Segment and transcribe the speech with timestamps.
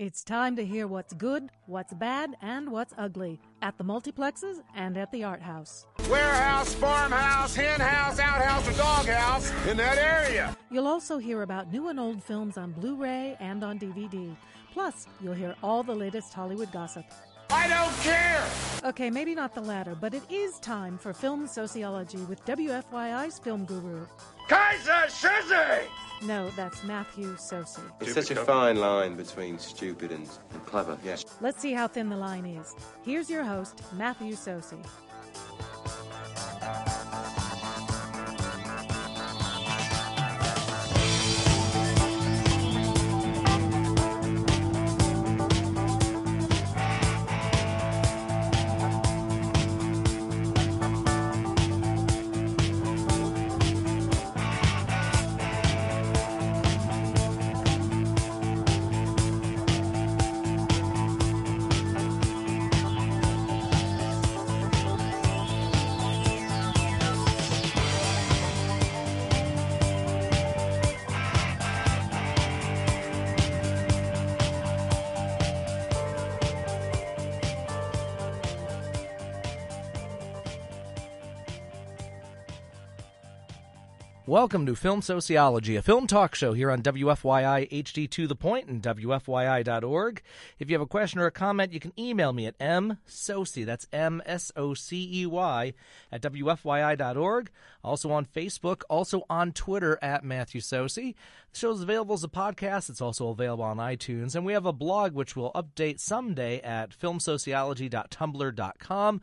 [0.00, 4.96] It's time to hear what's good, what's bad, and what's ugly at the multiplexes and
[4.96, 5.84] at the art house.
[6.08, 10.56] Warehouse, farmhouse, hen house, outhouse, or doghouse in that area.
[10.70, 14.34] You'll also hear about new and old films on Blu ray and on DVD.
[14.72, 17.04] Plus, you'll hear all the latest Hollywood gossip.
[17.50, 18.42] I don't care.
[18.88, 23.66] Okay, maybe not the latter, but it is time for Film Soceyology with WFYI's film
[23.66, 24.06] guru.
[24.48, 25.82] Keyser Söze!
[26.22, 27.80] No, that's Matthew Socey.
[28.00, 31.24] It's such a fine line between stupid and, and clever, yes.
[31.40, 32.74] Let's see how thin the line is.
[33.02, 34.84] Here's your host, Matthew Socey.
[84.40, 88.68] Welcome to Film Soceyology, a film talk show here on WFYI HD to the point
[88.68, 90.22] and WFYI.org.
[90.58, 93.86] If you have a question or a comment, you can email me at msocey, that's
[93.92, 95.74] M S O C E Y,
[96.10, 97.50] at WFYI.org.
[97.84, 101.14] Also on Facebook, also on Twitter at Matthew Socey.
[101.52, 102.88] The show is available as a podcast.
[102.88, 104.34] It's also available on iTunes.
[104.34, 109.20] And we have a blog which will update someday at filmsoceyology.tumblr.com.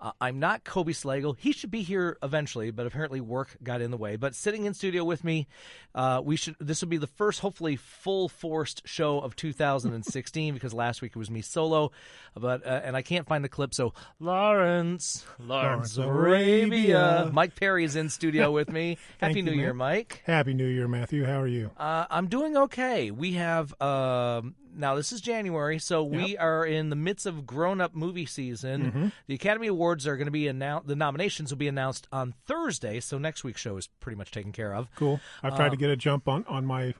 [0.00, 1.36] Uh, I'm not Kobe Slagle.
[1.38, 4.16] He should be here eventually, but apparently work got in the way.
[4.16, 5.46] But sitting in studio with me,
[5.94, 6.56] uh, we should.
[6.60, 11.18] This will be the first, hopefully, full forced show of 2016 because last week it
[11.18, 11.92] was me solo.
[12.34, 17.96] But uh, and I can't find the clip, so Lawrence, Lawrence Arabia, Myke Perrey is
[17.96, 18.98] in studio with me.
[19.18, 20.20] Happy you, New Year, Myke.
[20.24, 21.24] Happy New Year, Matthew.
[21.24, 21.70] How are you?
[21.78, 23.10] Uh, I'm doing okay.
[23.10, 27.94] We have um, now this is January, so we are in the midst of grown-up
[27.94, 28.82] movie season.
[28.82, 29.08] Mm-hmm.
[29.26, 30.86] The Academy Awards are going to be announced.
[30.86, 34.52] The nominations will be announced on Thursday, so next week's show is pretty much taken
[34.52, 34.88] care of.
[34.94, 35.20] Cool.
[35.42, 36.94] I've tried to get a jump on, on my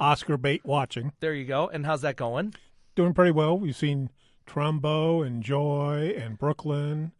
[0.00, 1.12] Oscar bait watching.
[1.20, 1.68] There you go.
[1.68, 2.54] And how's that going?
[2.96, 3.58] Doing pretty well.
[3.58, 4.10] We've seen
[4.46, 7.12] Trumbo and Joy and Brooklyn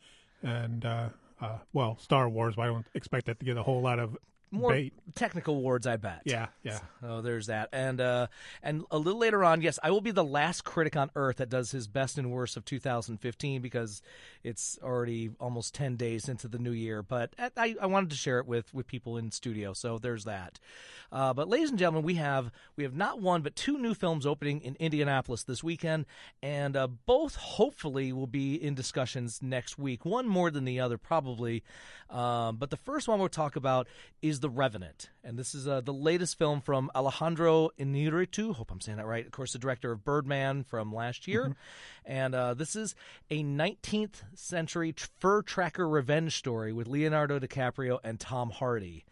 [0.43, 1.09] and, uh,
[1.41, 4.17] uh, well, Star Wars, but I don't expect that to get a whole lot of
[4.53, 4.93] More bait.
[5.15, 6.21] technical words, I bet.
[6.25, 6.81] Yeah, yeah.
[7.03, 8.27] Oh, there's that, and uh,
[8.63, 11.49] and a little later on, yes, I will be the last critic on Earth that
[11.49, 14.03] does his best and worst of 2015 because
[14.45, 17.03] it's already almost 10 days into the new year.
[17.03, 20.59] But I, I wanted to share it with with people in studio, so there's that.
[21.11, 24.27] Uh, but ladies and gentlemen, we have we have not one but two new films
[24.27, 26.05] opening in Indianapolis this weekend,
[26.43, 30.05] and uh, both hopefully will be in discussions next week.
[30.05, 31.63] One more than the other, probably.
[32.11, 33.89] Um, but the first one we'll talk about
[34.21, 38.53] is The Revenant, and this is uh, the latest film from Alejandro Inarritu.
[38.57, 39.25] Hope I'm saying that right.
[39.25, 41.55] Of course, the director of Birdman from last year,
[42.05, 42.97] and uh, this is
[43.31, 49.05] a 19th century fur tracker revenge story with Leonardo DiCaprio and Tom Hardy.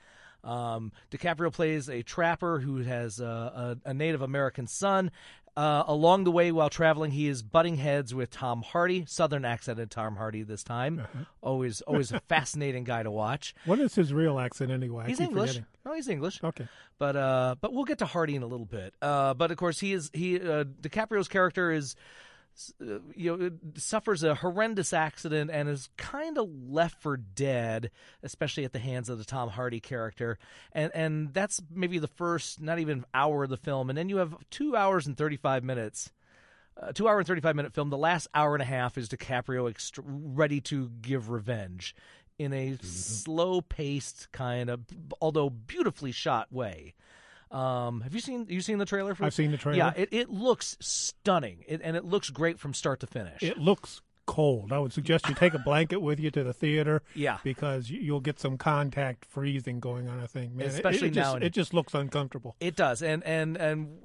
[0.42, 5.12] Um, DiCaprio plays a trapper who has a, a, a Native American son.
[5.56, 9.91] Uh, along the way, while traveling, he is butting heads with Tom Hardy, Southern accented
[9.91, 11.06] Tom Hardy this time.
[11.43, 13.55] Always, always a fascinating guy to watch.
[13.65, 15.05] What is his real accent anyway?
[15.09, 15.50] He's English.
[15.50, 15.66] forgetting.
[15.84, 16.43] No, he's English.
[16.43, 16.69] Okay.
[16.99, 18.94] But uh, but we'll get to Hardy in a little bit.
[19.03, 21.97] Uh, but of course, he is he uh, DiCaprio's character is.
[22.81, 27.91] Uh, you know, suffers a horrendous accident and is kind of left for dead,
[28.22, 30.38] especially at the hands of the Tom Hardy character,
[30.72, 34.19] and and that's maybe the first, not even hour of the film, and then you
[34.19, 36.10] have two hours and thirty five minutes
[36.76, 37.91] a two hour and 35 minute film.
[37.91, 41.94] The last hour and a half is DiCaprio ext- ready to give revenge
[42.38, 44.81] in a slow paced kind of,
[45.20, 46.94] although beautifully shot way.
[47.50, 49.25] Um, have you seen you seen the trailer for?
[49.25, 49.78] I've seen the trailer.
[49.78, 53.43] Yeah, it, it looks stunning, it, and it looks great from start to finish.
[53.43, 54.73] It looks cold.
[54.73, 57.03] I would suggest you take a blanket with you to the theater.
[57.15, 57.38] Yeah.
[57.43, 60.53] Because you- you'll get some contact freezing going on, I think.
[60.55, 62.55] Man, It- Especially it, just, now in- It just looks uncomfortable.
[62.61, 63.99] It does, and and and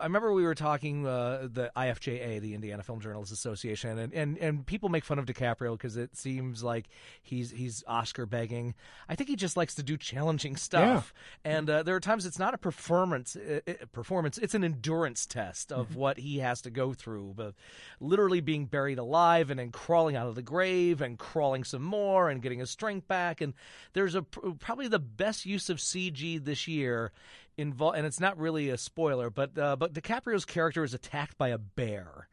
[0.00, 4.36] I remember we were talking uh, the IFJA, the Indiana Film Journalists Association, and, and,
[4.38, 6.88] and people make fun of DiCaprio because it seems like
[7.22, 8.74] he's he's Oscar begging.
[9.08, 11.14] I think he just likes to do challenging stuff,
[11.44, 13.60] and uh, there are times it's not a performance uh,
[13.92, 17.54] performance; it's an endurance test of what he has to go through, but
[18.00, 22.28] literally being buried alive and then crawling out of the grave and crawling some more
[22.28, 23.40] and getting his strength back.
[23.40, 23.54] And
[23.92, 27.12] there's a probably the best use of CG this year
[27.56, 31.48] involved, and it's not really a spoiler, but uh, but DiCaprio's character is attacked by
[31.48, 32.28] a bear,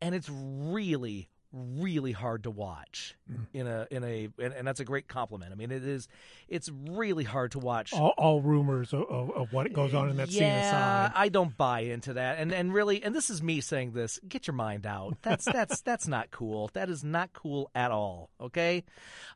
[0.00, 3.14] and it's really really hard to watch
[3.52, 5.52] in a in a and, and that's a great compliment.
[5.52, 6.08] I mean, it is
[6.48, 7.92] it's really hard to watch.
[7.92, 11.12] All, all rumors of, of, of what goes on in that scene yeah, aside.
[11.14, 12.38] I don't buy into that.
[12.38, 14.18] And and really, and this is me saying this.
[14.26, 15.16] Get your mind out.
[15.22, 16.70] That's that's that's not cool.
[16.72, 18.30] That is not cool at all.
[18.40, 18.84] Okay.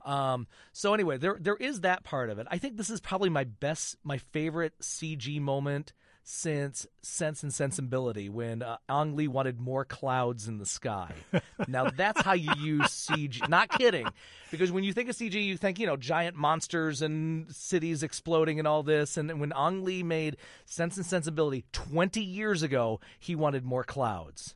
[0.04, 0.46] Um.
[0.72, 2.46] So anyway, there there is that part of it.
[2.50, 5.92] I think this is probably my best, my favorite CG moment
[6.28, 11.12] since Sense and Sensibility when uh, Ang Lee wanted more clouds in the sky.
[11.69, 13.49] now that's how you use CG.
[13.49, 14.08] Not kidding,
[14.50, 18.58] because when you think of CG, you think you know giant monsters and cities exploding
[18.58, 19.17] and all this.
[19.17, 24.56] And when Ang Lee made Sense and Sensibility 20 years ago, he wanted more clouds.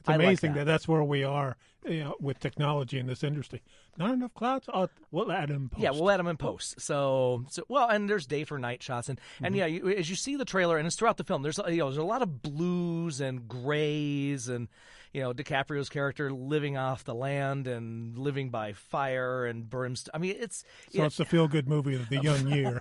[0.00, 0.60] It's I like amazing that.
[0.60, 0.64] that.
[0.64, 1.56] that's where we are
[1.86, 3.62] you know, with technology in this industry.
[3.96, 4.68] Not enough clouds.
[4.72, 5.70] Oh, we'll add them.
[5.70, 5.82] Post.
[5.82, 6.80] Yeah, we'll add them in post.
[6.80, 9.58] So, so well, and there's day for night shots, and and mm-hmm.
[9.58, 11.42] yeah, you, as you see the trailer, and it's throughout the film.
[11.42, 14.68] There's you know there's a lot of blues and grays, and
[15.12, 20.12] you know DiCaprio's character living off the land and living by fire and brimstone.
[20.14, 22.80] I mean, it's so it- it's a feel good movie of the young year.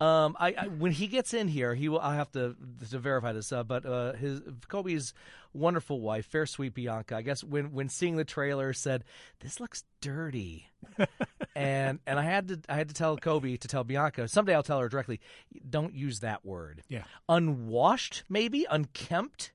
[0.00, 2.00] Um, I, I when he gets in here, he will.
[2.00, 2.56] I have to
[2.90, 5.12] to verify this, uh, but uh, his Kobe's
[5.52, 7.16] wonderful wife, fair sweet Bianca.
[7.16, 9.04] I guess when when seeing the trailer, said
[9.40, 10.70] this looks dirty,
[11.54, 14.26] and and I had to I had to tell Kobe to tell Bianca.
[14.28, 15.20] Someday I'll tell her directly.
[15.68, 16.82] Don't use that word.
[16.88, 17.04] Yeah.
[17.28, 19.52] unwashed, maybe unkempt,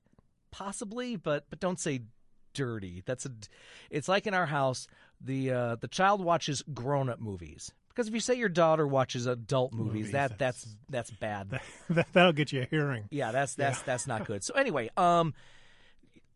[0.50, 2.02] possibly, but but don't say
[2.54, 3.02] dirty.
[3.06, 3.30] That's a.
[3.90, 4.86] It's like in our house,
[5.20, 7.72] the uh, the child watches grown up movies.
[7.88, 11.60] Because if you say your daughter watches adult movies, Movies, that that's that's bad.
[11.90, 13.04] that, that'll get you a hearing.
[13.10, 14.44] Yeah, that's that's that's not good.
[14.44, 15.32] So anyway, um,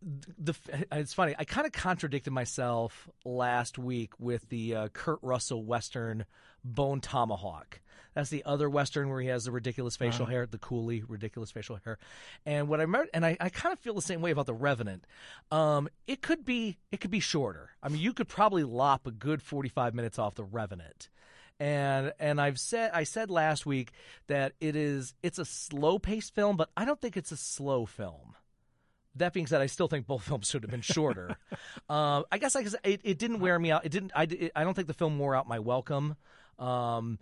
[0.00, 0.54] the
[0.92, 1.34] it's funny.
[1.38, 6.24] I kind of contradicted myself last week with the uh, Kurt Russell Western
[6.64, 7.80] Bone Tomahawk.
[8.14, 11.78] That's the other Western where he has the ridiculous facial hair, the Cooley ridiculous facial
[11.84, 11.98] hair.
[12.44, 14.54] And what I remember, and I, I kind of feel the same way about the
[14.54, 15.06] Revenant.
[15.50, 17.70] Um, it could be it could be shorter.
[17.82, 21.08] I mean, you could probably lop a good forty five minutes off the Revenant
[21.60, 23.92] and and I've said I said last week
[24.26, 27.84] that it is it's a slow paced film, but I don't think it's a slow
[27.84, 28.34] film.
[29.16, 31.36] That being said, I still think both films should have been shorter.
[31.88, 33.84] um, I guess I, it, it didn't wear me out.
[33.84, 34.12] It didn't.
[34.16, 36.16] I, it, I don't think the film wore out my welcome.
[36.58, 37.18] Um,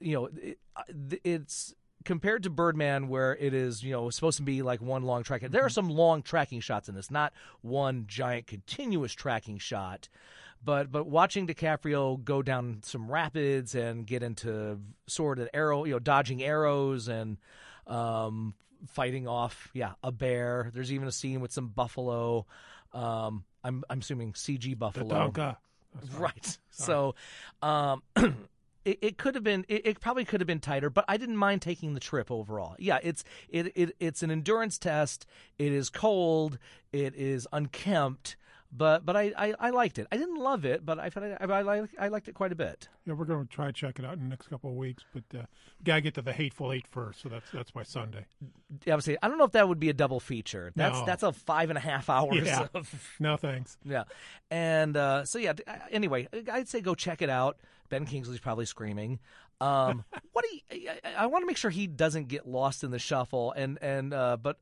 [0.00, 0.58] you know, it,
[1.24, 1.74] it's
[2.04, 5.42] compared to Birdman, where it is you know supposed to be like one long track.
[5.42, 7.32] There are some long tracking shots in this, not
[7.62, 10.08] one giant continuous tracking shot.
[10.62, 15.92] But but watching DiCaprio go down some rapids and get into sword and arrow, you
[15.92, 17.38] know, dodging arrows and
[17.86, 18.54] um,
[18.88, 20.70] fighting off, yeah, a bear.
[20.74, 22.46] There's even a scene with some buffalo.
[22.92, 25.08] Um, I'm I'm assuming CG buffalo.
[26.16, 26.58] Right.
[26.70, 27.14] So,
[27.62, 28.02] um,
[28.84, 29.64] it, it could have been.
[29.68, 32.76] It, it probably could have been tighter, but I didn't mind taking the trip overall.
[32.78, 35.26] Yeah, it's it, it it's an endurance test.
[35.58, 36.58] It is cold.
[36.92, 38.36] It is unkempt.
[38.72, 40.06] But but I, I, I liked it.
[40.12, 42.88] I didn't love it, but I I, I, I, I liked it quite a bit.
[43.04, 45.02] Yeah, we're going to try to check it out in the next couple of weeks,
[45.12, 45.42] but uh,
[45.82, 47.20] gotta get to the Hateful Eight first.
[47.20, 48.26] So that's that's my Sunday.
[48.82, 50.70] Obviously, I don't know if that would be a double feature.
[50.76, 51.04] That's No.
[51.06, 52.68] that's a five and a half hours Yeah.
[52.72, 53.76] of No thanks.
[53.84, 54.04] Yeah,
[54.52, 55.54] and uh, so yeah.
[55.90, 57.58] Anyway, I'd say go check it out.
[57.88, 59.18] Ben Kingsley's probably screaming.
[59.60, 62.92] Um, what do you, I, I want to make sure he doesn't get lost in
[62.92, 63.52] the shuffle.
[63.52, 64.58] And and uh, but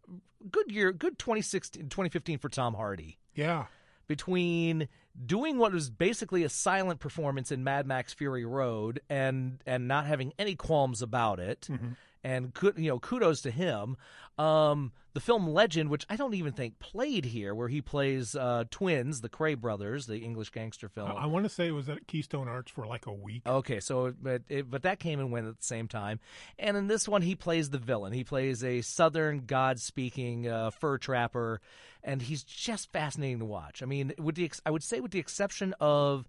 [0.51, 3.67] good year, good 2016, 2015 for Tom Hardy Yeah,
[4.09, 4.88] between
[5.25, 10.07] doing what was basically a silent performance in Mad Max Fury Road and and not
[10.07, 11.69] having any qualms about it.
[11.71, 11.88] Mm-hmm.
[12.25, 13.97] And you know, kudos to him.
[14.38, 18.64] Um, the film Legend, which I don't even think played here, where he plays uh,
[18.71, 21.11] twins, the Kray brothers, the English gangster film.
[21.11, 23.42] I, I want to say it was at Keystone Arts for like a week.
[23.45, 26.21] Okay, so but it, but that came and went at the same time,
[26.59, 28.12] and in this one he plays the villain.
[28.12, 31.61] He plays a Southern God-speaking uh, fur trapper,
[32.04, 33.83] and he's just fascinating to watch.
[33.83, 36.28] I mean, with the ex- I would say with the exception of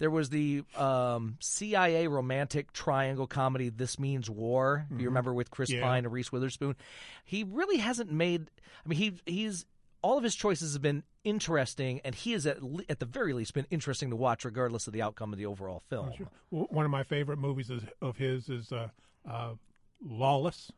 [0.00, 5.50] there was the um, CIA romantic triangle comedy "This Means War." If you remember with
[5.52, 5.82] Chris Yeah.
[5.82, 6.74] Pine and Reese Witherspoon,
[7.24, 8.50] he really hasn't made.
[8.84, 9.64] I mean, he he's
[10.02, 13.32] all of his choices have been interesting, and he is at le- at the very
[13.34, 16.10] least been interesting to watch, regardless of the outcome of the overall film.
[16.50, 18.88] W- One of my favorite movies is, of his is uh,
[19.30, 19.52] uh,
[20.02, 20.72] Lawless.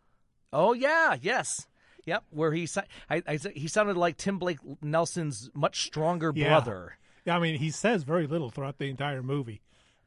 [0.53, 1.67] Oh yeah, yes,
[2.05, 2.25] yep.
[2.31, 2.69] Where he
[3.09, 6.49] I, I, he sounded like Tim Blake Nelson's much stronger Yeah.
[6.49, 6.99] brother.
[7.27, 9.61] I mean he says very little throughout the entire movie,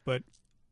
[0.03, 0.23] but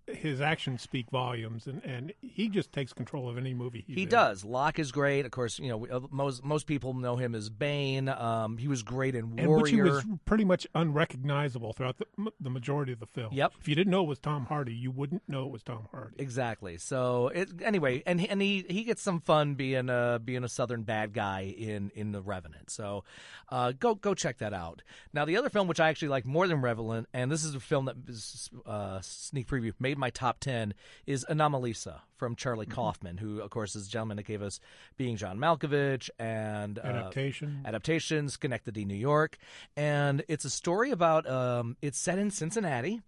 [0.08, 4.04] his actions speak volumes, and, and he just takes control of any movie he's He
[4.04, 4.10] in.
[4.10, 4.44] does.
[4.44, 5.26] Locke is great.
[5.26, 8.10] Of course, you know uh, most most people know him as Bane.
[8.10, 9.62] Um, he was great in And Warrior.
[9.62, 13.34] which he was pretty much unrecognizable throughout the, the majority of the film.
[13.34, 13.54] Yep.
[13.62, 16.16] If you didn't know it was Tom Hardy, you wouldn't know it was Tom Hardy.
[16.20, 16.78] Exactly.
[16.78, 20.50] So it, anyway, and he- and he he gets some fun being a being a
[20.50, 22.70] southern bad guy in in the Revenant.
[22.70, 23.04] So
[23.50, 24.82] uh, go go check that out.
[25.14, 27.60] Now the other film which I actually like more than Revenant, and this is a
[27.60, 30.74] film that is uh, sneak preview made my top ten
[31.06, 34.60] is Anomalisa from Charlie Kaufman, who of course is the gentleman that gave us
[34.98, 37.62] Being John Malkovich and uh, Adaptation.
[37.66, 39.38] adaptations, Synecdoche, New York,
[39.76, 41.30] and it's a story about.
[41.30, 43.02] Um, it's set in Cincinnati,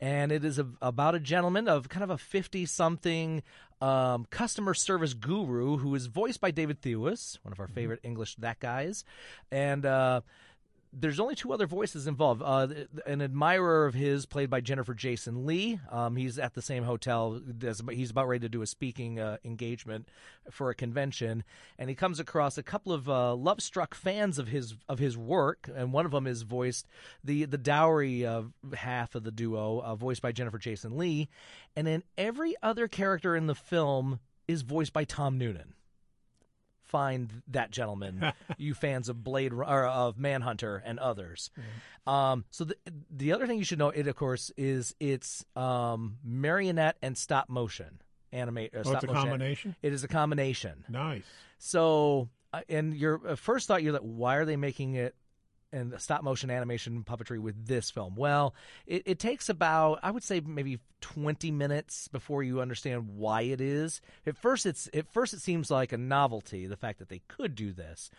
[0.00, 3.42] and it is a, about a gentleman of kind of a fifty-something
[3.80, 8.36] um, customer service guru who is voiced by David Thewlis, one of our favorite English
[8.36, 9.04] that guys,
[9.50, 9.84] and.
[9.84, 10.20] Uh,
[10.92, 12.42] there's only two other voices involved.
[12.44, 12.68] Uh,
[13.06, 15.80] an admirer of his, played by Jennifer Jason Lee.
[15.90, 17.40] Um, he's at the same hotel.
[17.90, 20.08] He's about ready to do a speaking uh, engagement
[20.50, 21.44] for a convention,
[21.78, 25.68] and he comes across a couple of uh, love-struck fans of his of his work,
[25.74, 26.86] and one of them is voiced
[27.24, 28.26] the the dowry
[28.74, 31.28] half of the duo, uh, voiced by Jennifer Jason Lee,
[31.74, 35.74] and then every other character in the film is voiced by Tom Noonan
[36.92, 41.50] find that gentleman, you fans of Blade or of Manhunter and others.
[42.06, 42.76] Um, so the
[43.10, 47.48] the other thing you should know, it of course, is it's um, marionette and stop
[47.48, 48.00] motion
[48.32, 48.74] animate.
[48.74, 49.28] Uh, Oh, stop it's a motion.
[49.30, 49.76] combination?
[49.82, 50.84] It is a combination.
[50.88, 51.24] Nice.
[51.58, 55.14] So, uh, and your uh, first thought, you're like, why are they making it
[55.72, 58.14] and stop motion animation puppetry with this film?
[58.16, 58.54] Well,
[58.86, 63.60] it, it takes about, I would say, maybe 20 minutes before you understand why it
[63.60, 64.00] is.
[64.26, 67.54] At first, it's at first it seems like a novelty, the fact that they could
[67.54, 68.10] do this,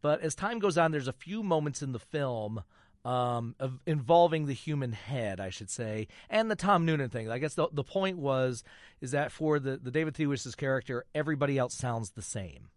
[0.00, 2.62] but as time goes on, there's a few moments in the film.
[3.04, 7.30] Um, of involving the human head, I should say, and the Tom Noonan thing.
[7.30, 8.64] I guess the the point was
[9.00, 12.68] is that for the the David Thewlis's character, everybody else sounds the same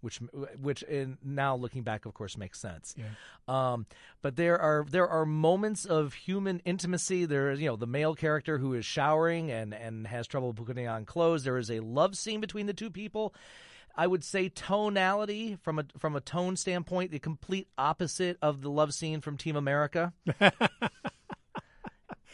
[0.00, 0.20] which
[0.60, 2.94] which in now looking back of course makes sense.
[3.48, 3.86] Um,
[4.22, 7.24] but there are there are moments of human intimacy.
[7.24, 10.88] There is you know the male character who is showering and and has trouble putting
[10.88, 11.44] on clothes.
[11.44, 13.34] There is a love scene between the two people.
[13.98, 18.70] I would say tonality from a from a tone standpoint, the complete opposite of the
[18.70, 20.12] love scene from Team America.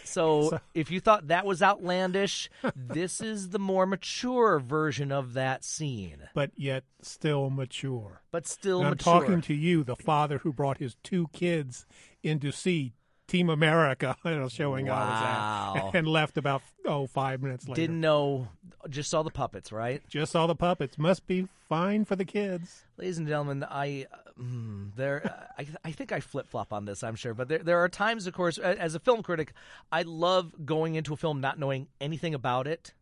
[0.12, 5.64] So, if you thought that was outlandish, this is the more mature version of that
[5.64, 8.22] scene, But yet still mature.
[8.30, 9.20] but still And I'm mature.
[9.20, 11.86] talking to you, the father who brought his two kids
[12.22, 12.92] in to see
[13.28, 15.72] Team America, you know, showing Wow.
[15.74, 17.80] out his and left about oh five minutes later.
[17.80, 18.48] Didn't know,
[18.90, 20.02] just saw the puppets, right?
[20.08, 20.98] Just saw the puppets.
[20.98, 22.84] Must be fine for the kids.
[22.98, 24.06] Ladies and gentlemen, I
[24.42, 27.02] mm, there I, I think I flip flop on this.
[27.02, 29.52] I'm sure, but there there are times, of course, as a film critic,
[29.90, 32.92] I love going into a film not knowing anything about it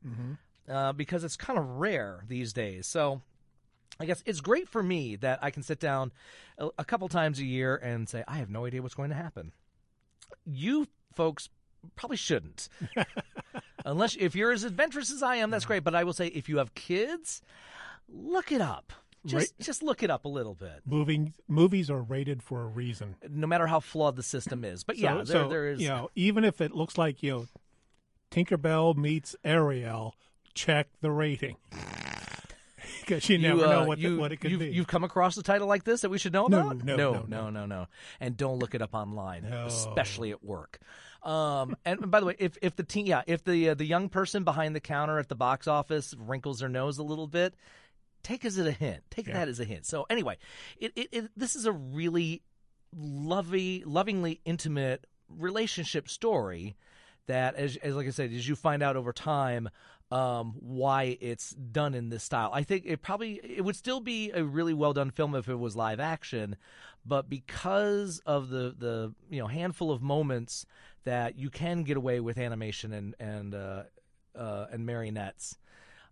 [0.69, 2.87] uh, because it's kind of rare these days.
[2.87, 3.23] So.
[3.99, 6.11] I guess it's great for me that I can sit down
[6.57, 9.15] a, a couple times a year and say I have no idea what's going to
[9.17, 9.53] happen.
[10.47, 11.51] You folks
[11.97, 12.69] probably shouldn't,
[13.85, 15.51] unless if you're as adventurous as I am.
[15.51, 17.43] That's great, but I will say if you have kids,
[18.09, 18.93] look it up.
[19.27, 19.65] Just Right.
[19.67, 23.17] just look it up a little bit Moving movies are rated for a reason.
[23.29, 24.83] no matter how flawed the system is.
[24.85, 25.81] But So, yeah, there, so, there is.
[25.81, 27.47] you know, even if it looks like you know,
[28.31, 30.15] Tinkerbell meets Ariel,
[30.55, 31.57] check the rating
[33.01, 34.69] because you, never uh, know what you, the, what it could you've, be.
[34.71, 36.85] You've come across a title like this that we should know No, about?
[36.85, 37.87] no, no, no, no, no, no.
[38.21, 40.79] And don't look it up online, especially at work.
[41.23, 44.09] Um, and by the way, if if the teen, yeah, if the uh, the young
[44.09, 47.55] person behind the counter at the box office wrinkles their nose a little bit,
[48.23, 49.03] take as a hint.
[49.11, 49.35] Take Yeah.
[49.35, 49.87] that as a hint.
[49.87, 50.39] So anyway,
[50.79, 52.43] it, it, it this is a really
[52.97, 56.77] lovely, lovingly intimate relationship story
[57.27, 59.69] that, as, as like I said, as you find out over time,
[60.11, 62.51] um, why it's done in this style.
[62.53, 65.55] I think it probably it would still be a really well done film if it
[65.55, 66.57] was live action,
[67.07, 70.67] but because of the the you know handful of moments
[71.05, 73.85] that you can get away with animation and and uh,
[74.37, 75.57] uh, and marionettes.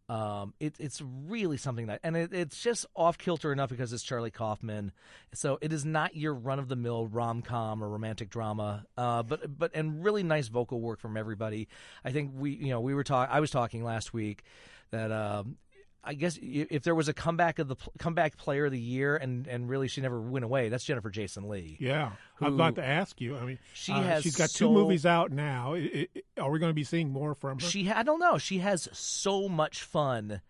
[0.09, 4.03] Um, it, it's really something that, and it, it's just off kilter enough because it's
[4.03, 4.93] Charlie Kaufman.
[5.35, 8.87] So it is not your run of the mill rom com or romantic drama.
[8.97, 11.69] Uh, but but and really nice vocal work from everybody.
[12.05, 13.35] I think we you know we were talking.
[13.35, 14.45] I was talking last week
[14.91, 15.57] that um,
[16.09, 19.47] I guess if there was a comeback of the comeback player of the year, and
[19.47, 20.71] and really she never went away.
[20.71, 21.77] That's Jennifer Jason Lee.
[21.79, 23.37] yeah, I'm who- about to ask you.
[23.37, 25.75] I mean, She uh, has she's got so- two movies out now.
[25.75, 27.67] I- I- are we going to be seeing more from her?
[27.67, 28.39] She I don't know.
[28.39, 30.41] She has so much fun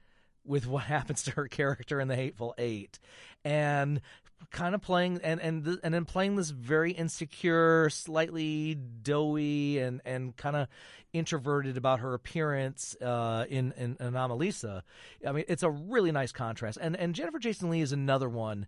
[0.45, 2.99] with what happens to her character in the Hateful Eight,
[3.45, 4.01] and
[4.51, 10.01] kind of playing and and th- and then playing this very insecure, slightly doughy and
[10.05, 10.69] and kind of
[11.13, 14.83] introverted about her appearance uh, in in Anomalisa.
[15.27, 16.79] I mean, it's a really nice contrast.
[16.81, 18.67] And and Jennifer Jason Lee is another one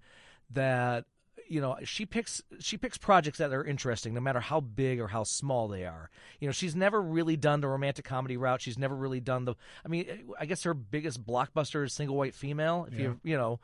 [0.51, 1.05] that
[1.49, 5.09] you know she picks she picks projects that are interesting no matter how big or
[5.09, 6.09] how small they are
[6.39, 9.55] you know she's never really done the romantic comedy route she's never really done the
[9.85, 10.07] i mean
[10.39, 13.59] i guess her biggest blockbuster is single white female if you you know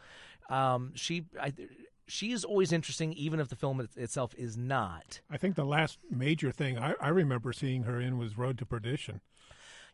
[0.49, 1.53] um, she I,
[2.07, 5.99] she is always interesting even if the film itself is not I think the last
[6.11, 9.21] major thing I, I remember seeing her in was Road to Perdition.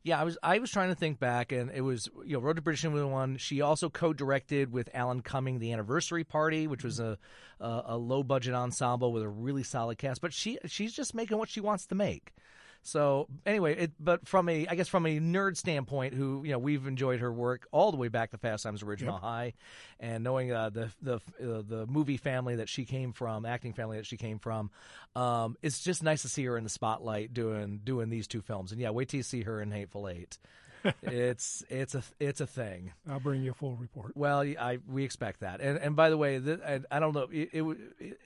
[0.04, 2.56] Yeah, I was I was trying to think back, and it was you know Road
[2.56, 3.36] to Perdition was one.
[3.36, 7.18] She also co-directed with Alan Cumming the Anniversary Party, which was a
[7.60, 10.20] a, a low budget ensemble with a really solid cast.
[10.20, 12.32] But she she's just making what she wants to make.
[12.82, 16.58] So anyway, it, but from a I guess from a nerd standpoint, who you know
[16.58, 19.54] we've enjoyed her work all the way back to Fast Times at Ridgemont High,
[20.00, 23.98] and knowing uh, the the uh, the movie family that she came from, acting family
[23.98, 24.70] that she came from,
[25.14, 28.72] um, it's just nice to see her in the spotlight doing doing these two films.
[28.72, 30.38] And yeah, wait till you see her in Hateful Eight.
[31.02, 32.92] it's it's a it's a thing.
[33.08, 34.16] I'll bring you a full report.
[34.16, 35.60] Well, I we expect that.
[35.60, 37.28] And and by the way, th I, I don't know.
[37.30, 37.62] It, it,
[38.00, 38.20] it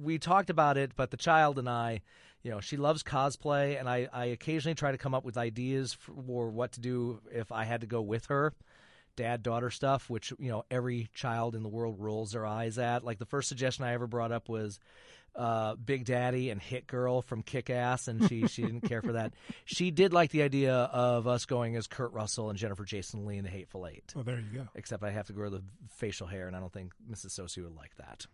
[0.00, 2.02] we talked about it, but the child and I,
[2.42, 5.92] you know, she loves cosplay, and I I occasionally try to come up with ideas
[5.94, 8.52] for what to do if I had to go with her.
[9.16, 13.02] Dad daughter stuff, which you know every child in the world rolls their eyes at.
[13.02, 14.78] Like the first suggestion I ever brought up was
[15.34, 19.12] uh, Big Daddy and Hit Girl from Kick Ass, and she she didn't care for
[19.12, 19.32] that.
[19.64, 23.38] She did like the idea of us going as Kurt Russell and Jennifer Jason Lee
[23.38, 24.68] in The Hateful Eight Oh, there you go.
[24.74, 27.30] except I have to grow the facial hair, and I don't think Mrs.
[27.30, 28.26] Socey would like that.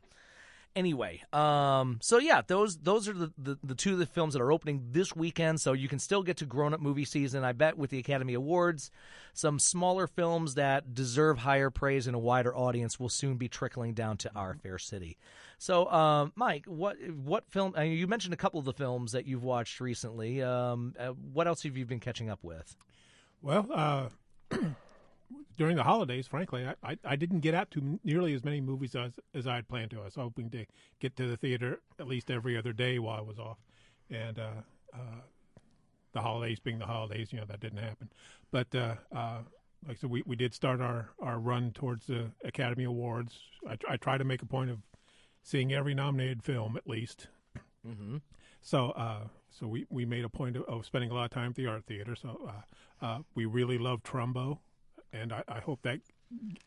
[0.75, 4.41] Anyway, um, so yeah, those those are the, the, the two of the films that
[4.41, 5.61] are opening this weekend.
[5.61, 7.45] So you can still get to grown up movie season.
[7.45, 8.91] I bet with the Academy Awards,
[9.35, 13.93] some smaller films that deserve higher praise and a wider audience will soon be trickling
[13.93, 15.19] down to our fair city.
[15.59, 17.75] So, um, Myke, what what film?
[17.77, 20.43] Mean, you mentioned a couple of the films that you've watched recently.
[20.43, 22.77] Um, uh, what else have you been catching up with?
[23.43, 24.09] Well, uh,
[25.57, 28.95] during the holidays, frankly, I, I, I didn't get out to nearly as many movies
[28.95, 30.01] as, as I had planned to.
[30.01, 30.67] I was hoping to
[31.01, 33.59] get to the theater at least every other day while I was off.
[34.11, 34.63] And uh,
[34.95, 35.21] uh,
[36.13, 38.11] the holidays being the holidays, you know, that didn't happen.
[38.51, 39.39] But uh, uh,
[39.87, 43.39] like I said, we, we did start our, our run towards the Academy Awards.
[43.69, 44.79] I, I try to make a point of
[45.43, 47.29] seeing every nominated film at least.
[47.87, 48.19] Mm-hmm.
[48.61, 51.51] So, uh, so we, we made a point of, of spending a lot of time
[51.51, 52.15] at the art theater.
[52.15, 54.59] So, uh, uh, we really love Trumbo,
[55.13, 56.01] and I, I hope that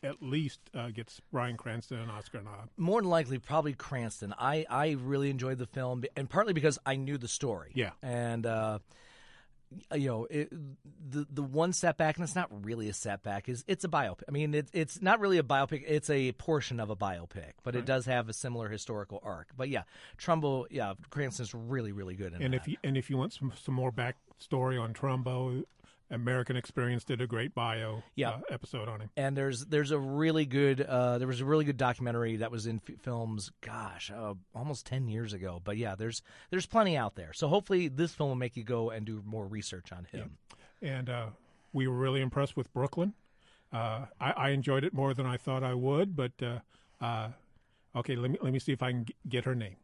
[0.02, 2.68] at least uh, gets Bryan Cranston an Oscar nod.
[2.76, 4.32] more than likely probably Cranston.
[4.38, 7.72] I I really enjoyed the film, and partly because I knew the story.
[7.74, 7.90] Yeah.
[8.02, 8.78] and uh,
[9.92, 10.50] you know it,
[11.10, 14.22] the the one setback, and it's not really a setback, is it's a biopic.
[14.28, 17.74] I mean, it, it's not really a biopic; it's a portion of a biopic, but
[17.74, 19.48] it does have a similar historical arc.
[19.56, 19.82] But yeah,
[20.18, 22.58] Trumbo, yeah, Cranston's really really good in And that.
[22.62, 25.64] if you and if you want some some more backstory on Trumbo,
[26.10, 28.30] American Experience did a great bio Yeah.
[28.30, 29.10] uh, episode on him.
[29.16, 32.66] and there's there's a really good uh, there was a really good documentary that was
[32.66, 37.16] in f- films gosh uh, almost 10 years ago but yeah there's there's plenty out
[37.16, 40.36] there so hopefully this film will make you go and do more research on him
[40.82, 41.26] and uh,
[41.72, 43.14] we were really impressed with Brooklyn.
[43.72, 46.58] Uh, I, I enjoyed it more than I thought I would, but uh,
[47.04, 47.28] uh,
[47.96, 49.76] okay, let me let me see if I can g- get her name.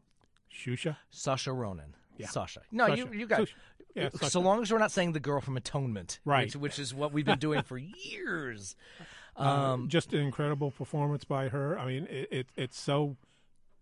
[0.51, 0.97] Shusha.
[1.09, 2.27] Sasha Ronan Yeah.
[2.27, 3.17] Sasha no you Sasha.
[3.17, 3.55] you got Sasha.
[3.95, 6.45] Yeah, so long as we're not saying the girl from Atonement Right.
[6.45, 8.75] which, which is what we've been doing for years
[9.35, 11.77] Um, just an incredible performance by her.
[11.77, 13.17] I mean, it, it it's so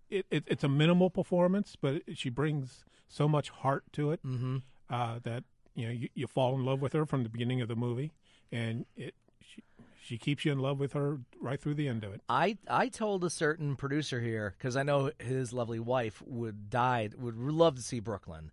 [0.09, 4.25] it, it it's a minimal performance, but it, she brings so much heart to it
[4.25, 4.57] mm-hmm.
[4.89, 5.43] uh, that
[5.75, 8.11] you know you, you fall in love with her from the beginning of the movie,
[8.51, 9.61] and it she,
[10.01, 12.21] she keeps you in love with her right through the end of it.
[12.29, 17.15] I I told a certain producer here because I know his lovely wife would died
[17.17, 18.51] would love to see Brooklyn.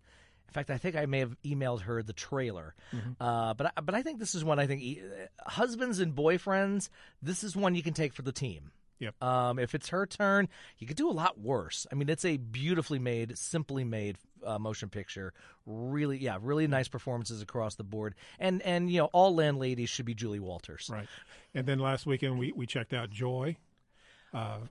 [0.48, 2.74] In fact, I think I may have emailed her the trailer.
[3.20, 5.02] Uh, but I, but I think this is one I think e-
[5.46, 6.88] husbands and boyfriends.
[7.22, 8.72] This is one you can take for the team.
[8.98, 9.22] Yep.
[9.22, 11.87] Um, if it's her turn, you could do a lot worse.
[11.92, 15.32] I mean, it's a beautifully made, simply made uh, motion picture.
[15.66, 18.14] Really, yeah, really nice performances across the board.
[18.38, 20.90] And and you know, all landladies should be Julie Walters.
[20.92, 21.06] Right.
[21.54, 23.56] And then last weekend we, we checked out Joy.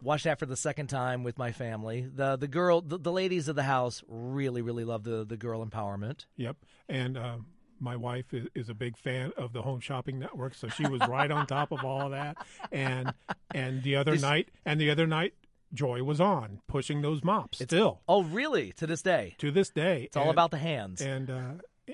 [0.02, 2.08] Watched that for the second time with my family.
[2.14, 5.66] The the girl, the, the ladies of the house really really love the the girl
[5.66, 6.26] empowerment.
[6.36, 6.58] Yep.
[6.90, 7.46] And um,
[7.80, 11.02] my wife is, is a big fan of the Home Shopping Network, so she was
[11.08, 12.38] right on top of all of that.
[12.72, 13.14] And
[13.54, 15.34] and the other night, and the other night,
[15.74, 18.72] Joy was on pushing those mops still Oh, really?
[18.74, 20.04] To this day, to this day.
[20.04, 21.02] it's all about the hands.
[21.02, 21.94] And uh,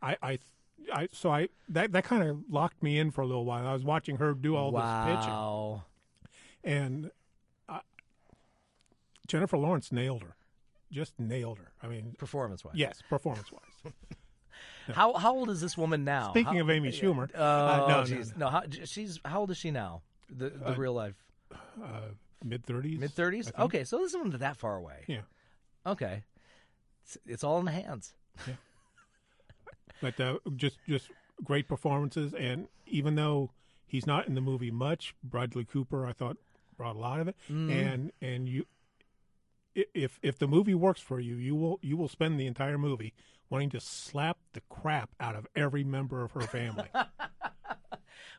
[0.00, 0.38] I, I,
[0.92, 3.66] I, so I that that kind of locked me in for a little while.
[3.66, 5.84] I was watching her do all this pitching, wow.
[6.64, 7.10] And
[7.68, 7.80] I,
[9.26, 10.36] Jennifer Lawrence nailed her,
[10.90, 11.72] just nailed her.
[11.82, 12.74] I mean, performance wise.
[12.76, 13.92] yes, performance wise.
[14.92, 16.30] How how old is this woman now?
[16.30, 18.36] Speaking How- of Amy Schumer, Oh, uh, no, no, jeez.
[18.36, 20.02] no, how, she's how old is she now?
[20.28, 21.14] The the Uh, real life
[22.44, 23.50] mid thirties, mid thirties.
[23.58, 25.04] Okay, so this isn't that far away.
[25.06, 25.22] Yeah,
[25.86, 26.24] Okay,
[27.02, 28.12] it's, it's all in the hands.
[28.46, 28.54] Yeah.
[30.02, 31.08] but uh, just just
[31.42, 33.50] great performances, and even though
[33.86, 36.36] he's not in the movie much, Bradley Cooper, I thought
[36.76, 37.70] brought a lot of it, Mm-hmm.
[37.70, 38.66] and and you.
[39.74, 43.12] If if the movie works for you, you will you will spend the entire movie
[43.50, 46.88] wanting to slap the crap out of every member of her family.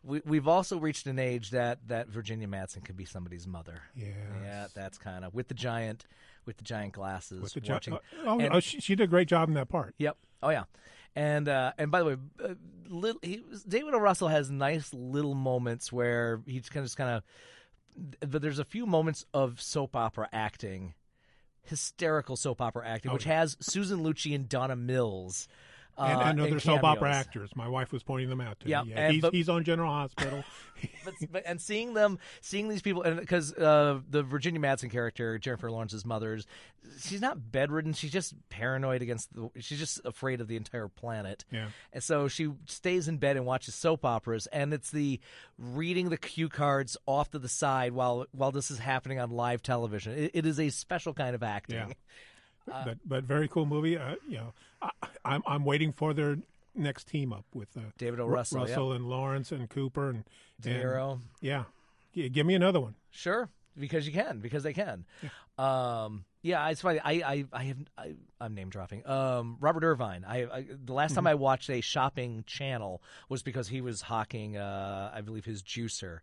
[0.03, 3.81] We, we've also reached an age that, that Virginia Madsen could be somebody's mother.
[3.95, 4.13] Yes.
[4.43, 6.05] Yeah, that's kind of with the giant,
[6.45, 7.41] with the giant glasses.
[7.41, 7.93] With the jo- watching.
[7.95, 9.95] uh, oh, and- oh, she, she did a great job in that part.
[9.97, 10.15] Yep.
[10.43, 10.65] Oh yeah.
[11.15, 12.53] And uh, and by the way, uh,
[12.87, 13.97] little, he, David O.
[13.99, 17.23] Russell has nice little moments where he's kind of just kind of.
[18.19, 20.93] But there's a few moments of soap opera acting,
[21.61, 25.47] hysterical soap opera acting, which has Susan Lucci and Donna Mills.
[25.97, 27.51] Uh, and, and in other soap opera actors.
[27.55, 28.91] My wife was pointing them out to Yeah, me.
[28.91, 30.43] Yeah, and- he's, but- he's on General Hospital.
[31.05, 35.37] but, but and seeing them, seeing these people, and because uh, the Virginia Madsen character,
[35.37, 36.45] Jennifer Lawrence's mother, is-
[37.01, 37.93] she's not bedridden.
[37.93, 39.33] She's just paranoid against.
[39.33, 41.45] The, she's just afraid of the entire planet.
[41.49, 41.67] Yeah.
[41.93, 45.21] And so she stays in bed and watches soap operas, and it's the
[45.57, 49.61] reading the cue cards off to the side while while this is happening on live
[49.63, 50.11] television.
[50.13, 51.77] It, it is a special kind of acting.
[51.77, 51.93] Yeah.
[52.65, 53.97] But but very cool movie.
[53.97, 54.89] Uh, you know, I,
[55.23, 56.37] I'm I'm waiting for their
[56.75, 58.25] next team up with uh, David O.
[58.25, 58.59] Ru- Russell.
[58.61, 60.23] Russell and Lawrence and Cooper and
[60.61, 61.19] De Niro.
[61.41, 61.63] Yeah,
[62.13, 62.95] G- give me another one.
[63.11, 65.05] Sure, because you can, because they can.
[65.57, 66.99] Um, yeah, it's funny.
[66.99, 69.07] I, I, I have, I, I'm name dropping.
[69.07, 70.25] Um, Robert Irvine.
[70.27, 71.15] I, I the last Mm-hmm.
[71.15, 75.63] time I watched a shopping channel was because he was hawking, uh, I believe, his
[75.63, 76.19] juicer.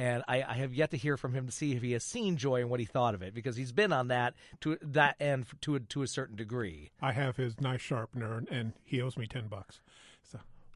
[0.00, 2.38] And I, I have yet to hear from him to see if he has seen
[2.38, 4.32] Joy and what he thought of it because he's been on that
[4.62, 6.90] to that end to a, to a certain degree.
[7.02, 9.80] I have his knife sharpener, and, he owes me ten bucks.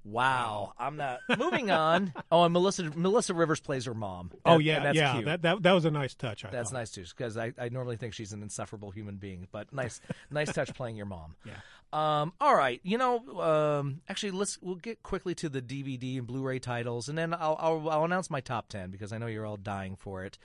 [0.05, 2.13] Wow, I'm not moving on.
[2.31, 4.31] Oh, and Melissa Melissa Rivers plays her mom.
[4.45, 5.25] oh yeah, that's yeah, cute.
[5.27, 6.45] that, that that was a nice touch.
[6.45, 6.79] I That's thought.
[6.79, 10.53] nice too, because I, I normally think she's an insufferable human being, but nice nice
[10.53, 11.37] touch playing your mom.
[11.45, 11.53] Yeah.
[11.93, 12.33] Um.
[12.41, 12.81] All right.
[12.83, 13.19] You know.
[13.41, 14.01] Um.
[14.09, 17.89] Actually, let's we'll get quickly to the DVD and Blu-ray titles, and then I'll I'll,
[17.89, 20.39] I'll announce my top ten because I know you're all dying for it.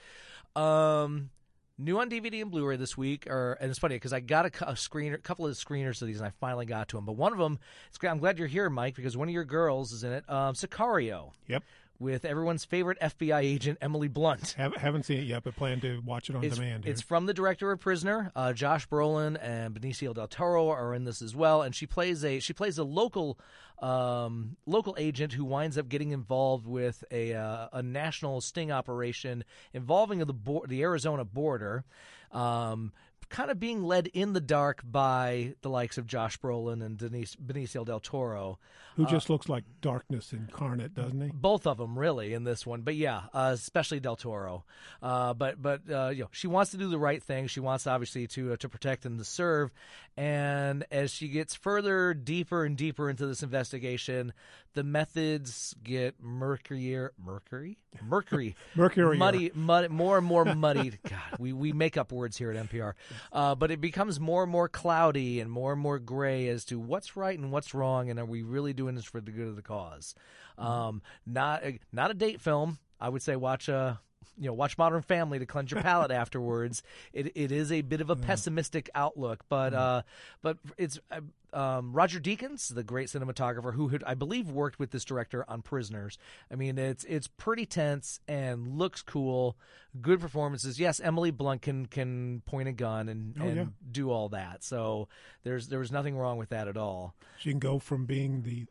[0.55, 1.31] Um.
[1.81, 4.69] New on DVD and Blu-ray this week, or and it's funny because I got a,
[4.69, 7.05] a screener, a couple of screeners of these, and I finally got to them.
[7.05, 7.57] But one of them,
[8.03, 10.29] I'm glad you're here, Myke, because one of your girls is in it.
[10.29, 11.63] Um, Sicario, Yep,
[11.99, 14.53] with everyone's favorite FBI agent Emily Blunt.
[14.57, 16.85] Have, haven't seen it yet, but plan to watch it on It's, demand.
[16.85, 16.91] here.
[16.93, 18.31] it's from the director of Prisoner.
[18.35, 22.23] Uh, Josh Brolin and Benicio del Toro are in this as well, and she plays
[22.23, 23.37] a she plays a local
[23.79, 29.43] um, local agent who winds up getting involved with a uh, a national sting operation
[29.73, 31.83] involving the bo- the Arizona border.
[32.31, 32.91] Um,
[33.29, 37.35] Kind of being led in the dark by the likes of Josh Brolin and Denise,
[37.35, 38.57] Benicio del Toro.
[38.95, 41.31] Who just looks like darkness incarnate, doesn't he?
[41.33, 44.65] both of them really in this one but yeah uh, especially del toro
[45.01, 47.87] uh, but but uh, you know she wants to do the right thing she wants
[47.87, 49.71] obviously to uh, to protect and to serve
[50.17, 54.33] and as she gets further deeper and deeper into this investigation
[54.73, 61.53] the methods get murkier mercury mercury mercury, muddy mud, more and more muddied god we,
[61.53, 62.93] we make up words here at npr.
[63.31, 66.79] Uh, but it becomes more and more cloudy and more and more gray as to
[66.79, 69.55] what's right and what's wrong and are we really doing this for the good of
[69.55, 70.15] the cause?
[70.57, 72.79] Um, not not a date film.
[72.99, 73.99] I would say watch a
[74.37, 76.81] you know watch modern family to cleanse your palate afterwards
[77.13, 80.01] it, it is a bit of a pessimistic outlook but uh,
[80.41, 81.19] but it's uh,
[81.51, 85.63] um, Roger Deakins, the great cinematographer who had, I believe worked with this director on
[85.63, 86.19] Prisoners.
[86.51, 89.57] I mean, it's it's pretty tense and looks cool.
[89.99, 90.79] Good performances.
[90.79, 93.65] Yes, Emily Blunt can can point a gun and, Oh, and yeah.
[93.91, 94.63] do all that.
[94.63, 95.07] So
[95.43, 97.15] there's there was nothing wrong with that at all.
[97.39, 98.67] She can go from being the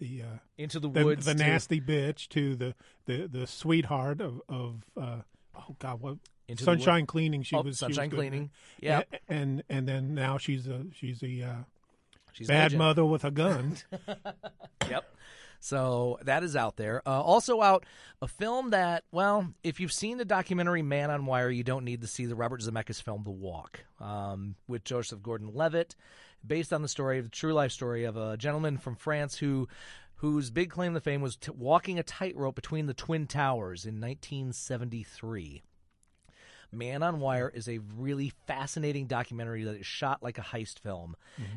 [0.00, 2.74] the uh, Into the, woods, the to- nasty bitch to the
[3.06, 5.18] the, the sweetheart of of uh,
[5.56, 6.16] oh god what
[6.48, 8.16] Into sunshine cleaning she Oh, was she Sunshine was.
[8.18, 8.50] Cleaning.
[8.80, 9.02] Yeah.
[9.12, 11.54] A- and and then now she's a she's a uh,
[12.32, 12.78] She's bad legend.
[12.78, 13.76] mother with a gun
[14.88, 15.04] Yep.
[15.62, 17.02] So that is out there.
[17.06, 17.84] Uh, also out
[18.22, 22.00] a film that, well, if you've seen the documentary Man on Wire, you don't need
[22.00, 25.96] to see the Robert Zemeckis film The Walk um, with Joseph Gordon-Levitt,
[26.46, 29.68] based on the story the true life story of a gentleman from France who.
[30.16, 34.02] Whose big claim to fame was t- walking a tightrope between the Twin Towers in
[34.02, 35.62] 1973.
[36.72, 41.16] Man on Wire is a really fascinating documentary that is shot like a heist film.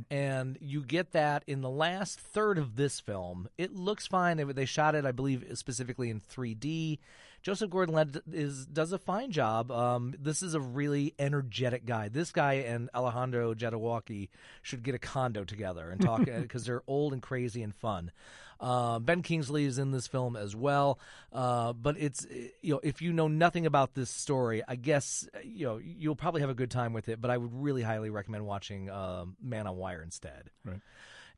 [0.10, 3.48] And you get that in the last third of this film.
[3.58, 4.38] It looks fine.
[4.38, 7.00] They- They shot it, I believe, specifically in 3D
[7.42, 9.70] Joseph Gordon-Levitt is does a fine job.
[9.70, 12.08] Um, this is a really energetic guy.
[12.08, 14.30] This guy and Alejandro Jodorowsky
[14.62, 18.12] should get a condo together and talk because they're old and crazy and fun.
[18.60, 21.00] Uh, ben Kingsley is in this film as well,
[21.32, 22.26] uh, but it's
[22.62, 26.42] you know if you know nothing about this story, I guess you know you'll probably
[26.42, 27.20] have a good time with it.
[27.20, 30.50] But I would really highly recommend watching uh, Man on Wire instead.
[30.64, 30.80] Right.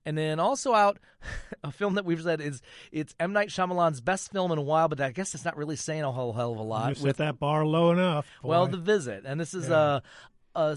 [0.08, 0.99] And then also out
[1.63, 4.88] a film that we've said is it's M Night Shyamalan's best film in a while,
[4.88, 6.89] but I guess it's not really saying a whole hell of a lot.
[6.89, 8.28] You set that bar low enough.
[8.43, 8.71] Well, boy.
[8.73, 9.75] The Visit, and this is Yeah.
[9.75, 9.99] uh,
[10.56, 10.75] uh,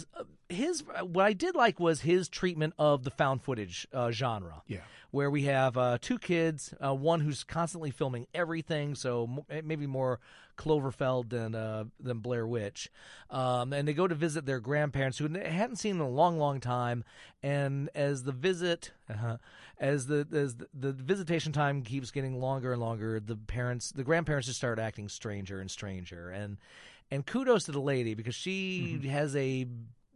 [0.48, 0.82] his.
[1.02, 4.62] What I did like was his treatment of the found footage uh, genre.
[4.66, 4.80] Yeah.
[5.10, 9.62] where we have uh, two kids, uh, one who's constantly filming everything, so mo- eh,
[9.64, 10.20] maybe more
[10.58, 12.90] Cloverfield than uh, than Blair Witch,
[13.30, 16.60] um, and they go to visit their grandparents who hadn't seen in a long, long
[16.60, 17.04] time.
[17.42, 19.36] And as the visit, uh
[19.78, 24.02] as the as the, the visitation time keeps getting longer and longer, the parents, the
[24.02, 26.28] grandparents, just start acting stranger and stranger.
[26.28, 26.56] And
[27.10, 29.66] and kudos to the lady because she has a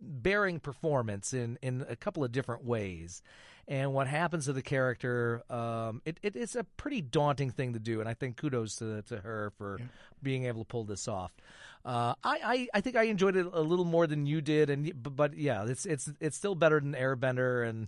[0.02, 3.22] bearing performance in in a couple of different ways.
[3.68, 7.78] And what happens to the character, um, it, it, it's a pretty daunting thing to
[7.78, 9.78] do, and I think kudos to to her for
[10.20, 11.32] being able to pull this off.
[11.84, 14.92] Uh, I, I, I think I enjoyed it a little more than you did, and
[15.00, 17.86] but, but yeah, it's it's it's still better than Airbender and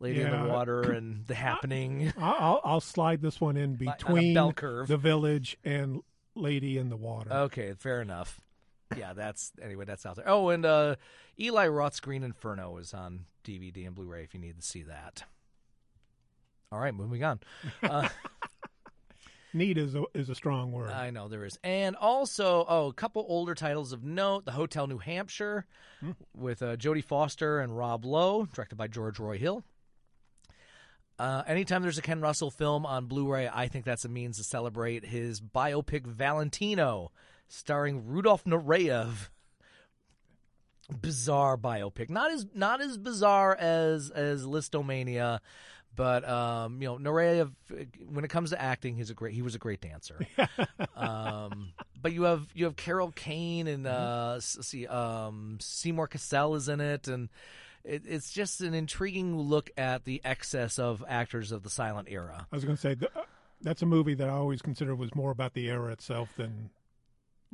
[0.00, 2.12] Lady in the Water and The Happening.
[2.18, 4.88] I- I'll, I'll slide this one in between bell curve.
[4.88, 6.00] the village and
[6.34, 7.30] Lady in the Water.
[7.32, 8.40] Okay, fair enough.
[8.96, 9.84] Yeah, that's anyway.
[9.84, 10.28] That's out there.
[10.28, 10.96] Oh, and uh,
[11.38, 15.24] Eli Roth's Green Inferno is on DVD and Blu-ray if you need to see that.
[16.70, 17.40] All right, moving on.
[17.82, 18.08] Uh,
[19.52, 20.90] Neat is a, is a strong word.
[20.90, 24.88] I know there is, and also oh, a couple older titles of note: The Hotel
[24.88, 25.64] New Hampshire
[26.36, 29.62] with uh, Jodie Foster and Rob Lowe, directed by George Roy Hill.
[31.20, 34.44] Uh, anytime there's a Ken Russell film on Blu-ray, I think that's a means to
[34.44, 37.12] celebrate his biopic Valentino,
[37.46, 39.28] starring Rudolf Nureyev.
[41.00, 45.40] Bizarre biopic, not as not as bizarre as as Lisztomania,
[45.96, 47.52] but um, you know Nureyev.
[48.08, 49.34] When it comes to acting, he's a great.
[49.34, 50.20] He was a great dancer.
[50.96, 56.54] um, but you have you have Carol Kane and uh, s- see um, Seymour Cassel
[56.54, 57.28] is in it, and
[57.84, 62.46] it, it's just an intriguing look at the excess of actors of the silent era.
[62.52, 63.22] I was going to say uh,
[63.62, 66.70] that's a movie that I always considered was more about the era itself than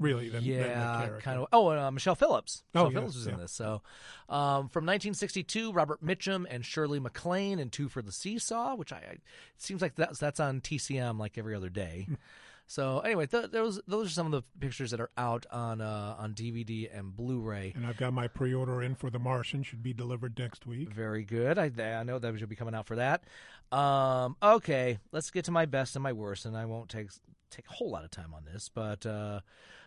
[0.00, 1.20] really than, than yeah, character.
[1.20, 1.46] kind of.
[1.52, 2.64] Oh, uh, Michelle Phillips.
[2.74, 3.52] Oh, Michelle yes, Phillips was in this.
[3.52, 3.82] So,
[4.28, 8.96] um, from 1962, Robert Mitchum and Shirley MacLaine and Two for the Seesaw, which I,
[8.96, 9.22] I it
[9.58, 12.08] seems like that's that's on TCM like every other day.
[12.66, 16.16] so anyway, th- those those are some of the pictures that are out on uh,
[16.18, 17.74] on DVD and Blu-ray.
[17.76, 19.62] And I've got my pre-order in for The Martian.
[19.62, 20.92] Should be delivered next week.
[20.92, 21.58] Very good.
[21.58, 23.22] I, I know that should be coming out for that.
[23.70, 27.10] Um, okay, let's get to my best and my worst, and I won't take
[27.50, 29.40] take a whole lot of time on this, but uh,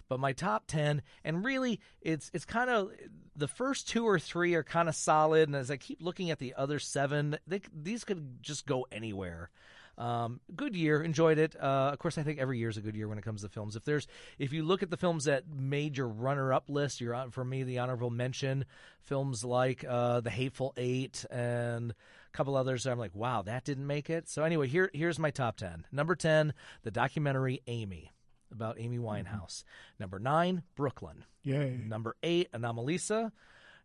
[0.10, 2.92] but my top ten, and really, it's it's kind of
[3.36, 6.40] the first two or three are kind of solid, and as I keep looking at
[6.40, 9.50] the other seven, they, these could just go anywhere.
[9.96, 11.56] Um, good year, enjoyed it.
[11.56, 13.50] Uh, of course, I think every year is a good year when it comes to
[13.50, 13.76] films.
[13.76, 14.08] If there's,
[14.40, 17.62] if you look at the films that made your runner-up list, you're on for me
[17.62, 18.66] the honorable mention
[19.02, 22.88] films like uh, The Hateful Eight and a couple others.
[22.88, 24.28] I'm like, wow, that didn't make it.
[24.30, 25.86] So anyway, here here's my top ten.
[25.92, 28.10] Number ten, the documentary Amy
[28.54, 29.64] about Amy Winehouse.
[30.00, 31.26] Number nine, Brooklyn.
[31.44, 31.80] Yay!
[31.86, 33.32] Number eight, Anomalisa.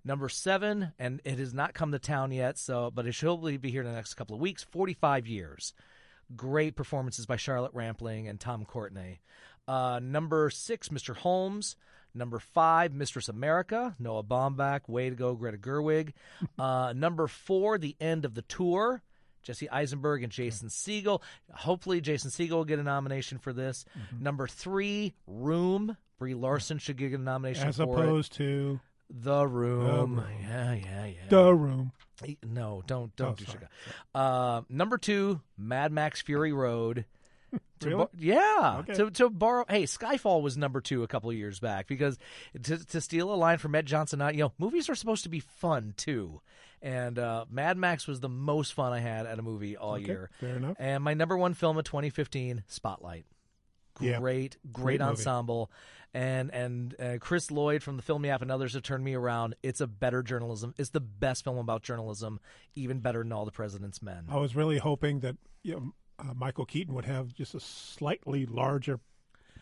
[0.04, 3.56] Number seven, and it has not come to town yet, so but it should hopefully
[3.56, 4.62] be here in the next couple of weeks.
[4.62, 5.74] Forty-five years.
[6.36, 9.18] Great performances by Charlotte Rampling and Tom Courtenay.
[9.66, 11.16] Uh, number six, Mr.
[11.16, 11.76] Holmes.
[12.14, 14.88] Number five, Mistress America, Noah Baumbach.
[14.88, 16.12] Way to go, Greta Gerwig.
[16.58, 19.02] Uh, number four, The End of the Tour.
[19.48, 21.22] Jesse Eisenberg and Jason Segel.
[21.52, 23.86] Hopefully, Jason Segel will get a nomination for this.
[24.20, 25.96] Number three, Room.
[26.18, 27.88] Brie Larson should get a nomination As for it.
[27.90, 30.16] opposed to The Room.
[30.16, 30.24] Room.
[30.42, 31.14] Yeah, yeah, yeah.
[31.30, 31.92] The Room.
[32.44, 33.58] No, don't don't Oh, do sorry.
[33.60, 33.68] Chicago.
[34.14, 37.04] Uh, number two, Mad Max Fury Road.
[37.80, 37.96] To Really?
[37.96, 38.76] bor- yeah.
[38.80, 38.94] Okay.
[38.94, 39.64] To to borrow.
[39.68, 42.18] Hey, Skyfall was number two a couple of years back because
[42.64, 45.38] to to steal a line from Ed Johnson, you know, movies are supposed to be
[45.40, 46.42] fun too,
[46.82, 50.06] and uh, Mad Max was the most fun I had at a movie all Okay,
[50.06, 50.30] year.
[50.40, 50.76] fair enough.
[50.78, 53.26] And my number one film of 2015, Spotlight.
[54.00, 54.18] Yeah.
[54.20, 55.10] Great, great, Great movie.
[55.10, 55.72] ensemble,
[56.14, 59.56] and and uh, Chris Lloyd from the Film Yap and others have turned me around.
[59.62, 60.72] It's a better journalism.
[60.78, 62.38] It's the best film about journalism,
[62.76, 64.26] even better than All the President's Men.
[64.30, 68.46] I was really hoping that you know, uh, Michael Keaton would have just a slightly
[68.46, 69.00] larger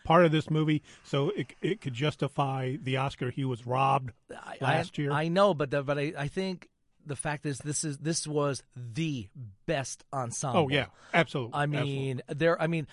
[0.03, 4.57] part of this movie, so it it could justify the Oscar he was robbed I-
[4.61, 5.11] last I, year.
[5.11, 6.69] I know, but the, but I, I think
[7.07, 9.27] the fact is this is this was the
[9.65, 10.59] best ensemble.
[10.61, 11.53] oh yeah, absolutely.
[11.53, 11.91] I absolutely.
[11.95, 12.61] mean, there.
[12.61, 12.87] I mean,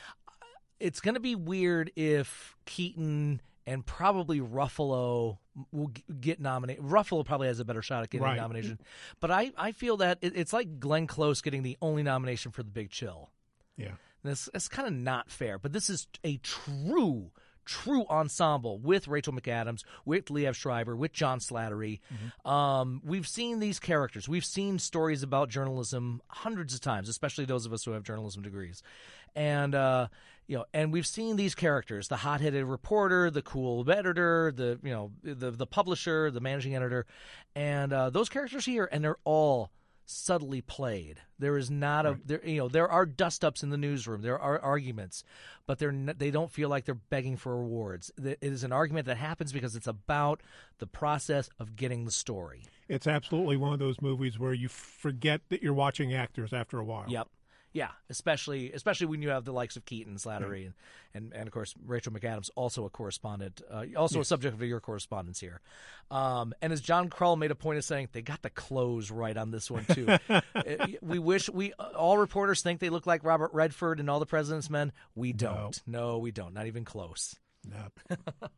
[0.80, 5.38] it's going to be weird if Keaton and probably Ruffalo
[5.72, 6.84] will get nominated.
[6.84, 8.36] Ruffalo probably has a better shot at getting Right.
[8.36, 8.78] a nomination,
[9.20, 12.62] but I, I feel that it, it's like Glenn Close getting the only nomination for
[12.62, 13.30] The Big Chill.
[13.76, 13.92] Yeah.
[14.22, 17.30] And It's, it's kind of not fair, but this is a true,
[17.64, 22.00] true ensemble with Rachel McAdams, with Liev Schreiber, with John Slattery.
[22.44, 24.28] Um, we've seen these characters.
[24.28, 28.42] We've seen stories about journalism hundreds of times, especially those of us who have journalism
[28.42, 28.82] degrees.
[29.34, 30.08] And, uh,
[30.46, 34.90] you know, and we've seen these characters: the hot-headed reporter, the cool editor, the you
[34.90, 37.06] know, the the publisher, the managing editor,
[37.56, 39.70] and uh, those characters here, and they're all
[40.06, 41.20] subtly played.
[41.38, 44.22] There is not a there you know there are dust ups in the newsroom.
[44.22, 45.24] There are arguments,
[45.66, 48.10] but they're n- they don't feel like they're begging for awards.
[48.22, 50.42] It is an argument that happens because it's about
[50.78, 52.64] the process of getting the story.
[52.88, 56.84] It's absolutely one of those movies where you forget that you're watching actors after a
[56.84, 57.06] while.
[57.08, 57.28] Yep.
[57.74, 60.74] Yeah, especially especially when you have the likes of Keaton, Slattery, and,
[61.12, 64.78] and and of course Rachel McAdams, also a correspondent, uh, also a subject of your
[64.78, 65.60] correspondence here.
[66.08, 69.36] Um, and as John Krull made a point of saying, they got the clothes right
[69.36, 70.06] on this one too.
[71.02, 74.70] We wish we all reporters think they look like Robert Redford and all the President's
[74.70, 74.92] Men.
[75.16, 75.78] We don't.
[75.84, 76.54] No, we don't.
[76.54, 77.34] Not even close.
[77.68, 78.16] No.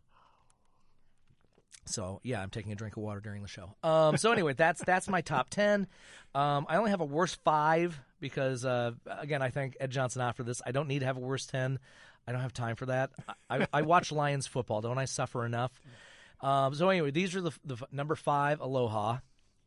[1.87, 3.75] So yeah, I'm taking a drink of water during the show.
[3.83, 5.87] Um, so anyway, that's that's my top ten.
[6.35, 10.43] Um, I only have a worst five because uh, again, I thank Ed Johnson after
[10.43, 10.63] this.
[10.67, 11.79] I don't need to have a worst ten.
[12.27, 13.11] I don't have time for that.
[13.49, 14.81] I, I watch Lions football.
[14.81, 15.81] Don't I suffer enough?
[16.41, 18.61] Um, so anyway, these are the, the number five.
[18.61, 19.19] Aloha.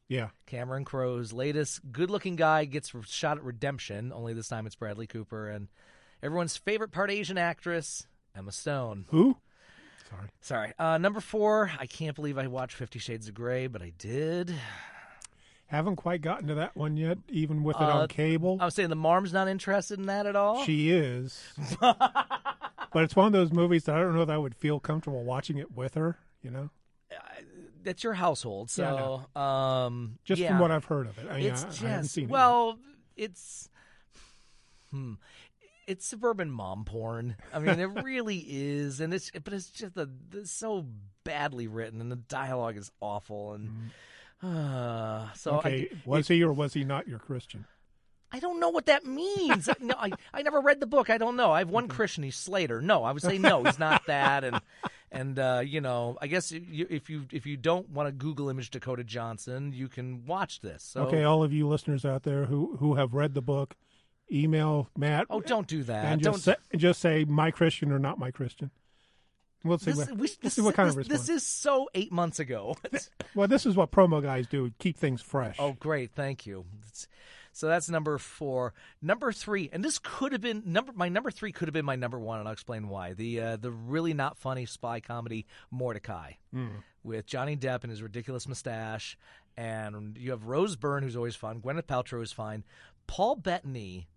[0.08, 0.30] Yeah.
[0.48, 4.12] Cameron Crowe's latest good-looking guy gets shot at redemption.
[4.12, 5.68] Only this time it's Bradley Cooper and
[6.22, 9.06] everyone's favorite part Asian actress Emma Stone.
[9.10, 9.38] Who?
[10.10, 10.28] Sorry.
[10.42, 10.74] Sorry.
[10.80, 14.54] Uh, number four, I can't believe I watched Fifty Shades of Grey, but I did.
[15.70, 18.58] Haven't quite gotten to that one yet, even with it Uh, on cable.
[18.60, 20.64] I was saying the Marm's not interested in that at all.
[20.64, 21.44] She is.
[21.80, 25.24] but it's one of those movies that I don't know that I would feel comfortable
[25.24, 26.72] watching it with her, you know?
[27.84, 30.50] That's your household, so um, Just yeah.
[30.50, 31.28] from what I've heard of it.
[31.30, 32.30] I, it's I, just I haven't seen it.
[32.30, 32.78] well,
[33.16, 33.70] it's
[34.92, 35.14] hmm,
[35.88, 37.38] it's suburban mom porn.
[37.54, 40.88] I mean, it really is, and it's but it's just a, it's so
[41.24, 43.92] badly written, and the dialogue is awful, and
[44.44, 45.58] uh, so.
[45.58, 47.66] Okay, was he or was he not your Christian?
[48.32, 49.70] I, I don't know what that means.
[49.80, 51.10] no, I I never read the book.
[51.10, 51.52] I don't know.
[51.52, 52.24] I have one Christian.
[52.24, 52.82] He's Slater.
[52.82, 53.64] No, I would say no.
[53.64, 54.62] He's not that, and.
[55.12, 58.50] And uh, you know, I guess you, if you if you don't want to Google
[58.50, 60.84] image Dakota Johnson, you can watch this.
[60.84, 63.76] So, Okay, all of you listeners out there who, who have read the book,
[64.32, 66.06] email Matt oh, don't do that.
[66.06, 68.72] and don't just say, just say my Christian or not my Christian.
[69.64, 69.92] We'll see.
[69.92, 71.28] This, what, we, we'll see what kind this, of response.
[71.28, 72.78] this is so eight months ago.
[73.36, 75.58] well, this is what promo guys do: keep things fresh.
[75.60, 76.66] oh, great, thank you.
[76.88, 77.08] It's-
[77.52, 78.74] so that's number four.
[79.02, 80.94] Number three, and this could have been number.
[80.94, 83.14] My number three could have been my number one, and I'll explain why.
[83.14, 86.36] The uh, the really not funny spy comedy Mortdecai
[87.04, 89.18] with Johnny Depp and his ridiculous mustache,
[89.58, 91.60] and you have Rose Byrne, who's always fun.
[91.60, 92.64] Gwyneth Paltrow is fine.
[93.08, 94.08] Paul Bettany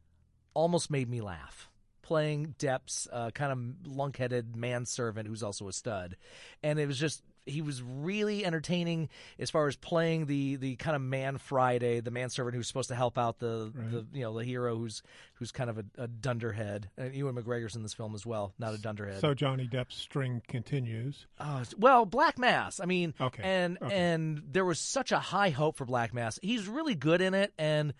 [0.54, 1.68] almost made me laugh
[2.12, 6.16] playing Depp's uh, kind of lunk-headed manservant who's also a stud,
[6.62, 10.94] and it was just he was really entertaining as far as playing the the kind
[10.94, 14.44] of man Friday, the manservant who's supposed to help out the, the you know the
[14.44, 15.02] hero who's
[15.34, 16.90] who's kind of a, a dunderhead.
[16.98, 19.20] And Ewan McGregor's in this film as well, not a dunderhead.
[19.20, 21.26] So Johnny Depp's string continues.
[21.40, 22.78] Oh, well, Black Mass.
[22.78, 23.94] I mean, Okay, and okay.
[23.94, 26.38] and there was such a high hope for Black Mass.
[26.42, 27.94] He's really good in it, and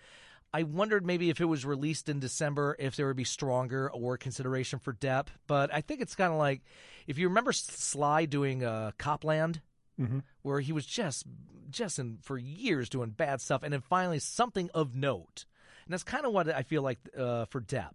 [0.53, 4.19] I wondered maybe if it was released in December, if there would be stronger award
[4.19, 5.27] consideration for Depp.
[5.47, 6.61] But I think it's kind of like
[7.07, 9.61] if you remember Sly doing uh, Copland,
[10.01, 10.19] Mm-hmm.
[10.41, 11.23] where he was just
[11.69, 15.45] just in, for years doing bad stuff, and then finally something of note.
[15.85, 17.93] And that's kind of what I feel like uh, for Depp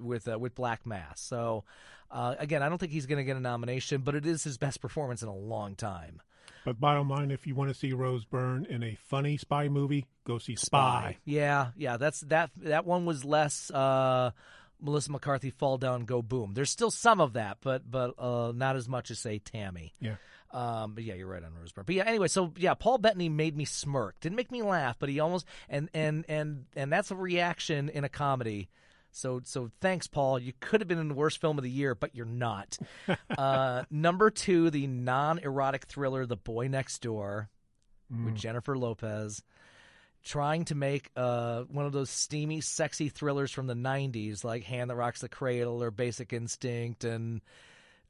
[0.00, 1.20] with uh, with Black Mass.
[1.20, 1.62] So
[2.10, 4.58] uh, again, I don't think he's going to get a nomination, but it is his
[4.58, 6.20] best performance in a long time.
[6.64, 10.06] But bottom line, if you want to see Rose Byrne in a funny spy movie,
[10.24, 11.18] go see Spy.
[11.24, 11.96] Yeah, yeah.
[11.96, 12.50] That's that.
[12.56, 13.70] That one was less.
[13.70, 14.32] Uh,
[14.80, 16.52] Melissa McCarthy fall down, go boom.
[16.54, 19.94] There's still some of that, but but uh, not as much as say Tammy.
[20.00, 20.16] Yeah.
[20.52, 21.84] Um, but yeah, you're right on Rose Byrne.
[21.86, 24.18] But yeah, anyway, so yeah, Paul Bettany made me smirk.
[24.20, 28.04] Didn't make me laugh, but he almost and and and and that's a reaction in
[28.04, 28.68] a comedy.
[29.16, 30.38] So so thanks, Paul.
[30.38, 32.76] You could have been in the worst film of the year, but you're not.
[33.38, 37.48] uh, number two, the non-erotic thriller, The Boy Next Door,
[38.10, 39.42] with Jennifer Lopez,
[40.22, 44.90] trying to make uh, one of those steamy, sexy thrillers from the '90s, like Hand
[44.90, 47.40] That Rocks the Cradle or Basic Instinct, and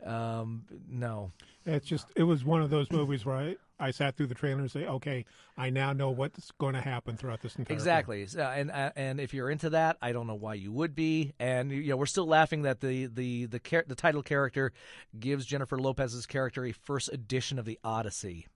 [0.05, 1.31] um, no,
[1.65, 4.61] It's just it was one of those movies where I I sat through the trailer
[4.61, 5.25] and say, okay,
[5.57, 7.75] I now know what's going to happen throughout this entire.
[7.75, 10.95] Exactly, So, and uh, and if you're into that, I don't know why you would
[10.95, 11.35] be.
[11.39, 14.73] And you know, we're still laughing that the the the char- the title character
[15.19, 18.47] gives Jennifer Lopez's character a first edition of the Odyssey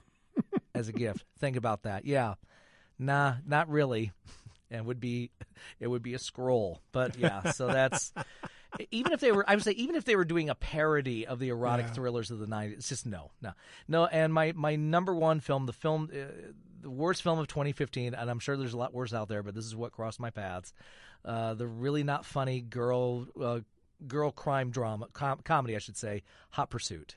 [0.74, 1.24] as a gift.
[1.38, 2.04] Think about that.
[2.04, 2.34] Yeah,
[2.98, 4.12] nah, not really.
[4.70, 5.30] And would be
[5.80, 7.52] it would be a scroll, but yeah.
[7.52, 8.12] So that's
[8.90, 11.38] even if they were, I would say, even if they were doing a parody of
[11.38, 11.92] the erotic Yeah.
[11.92, 13.52] thrillers of the '90s, it's just no, no,
[13.88, 14.06] no.
[14.06, 16.50] And my my number one film, the film, uh,
[16.80, 19.54] the worst film of 2015, and I'm sure there's a lot worse out there, but
[19.54, 20.72] this is what crossed my paths.
[21.24, 23.60] Uh, the really not funny girl uh,
[24.06, 27.16] girl crime drama com- comedy, I should say, Hot Pursuit.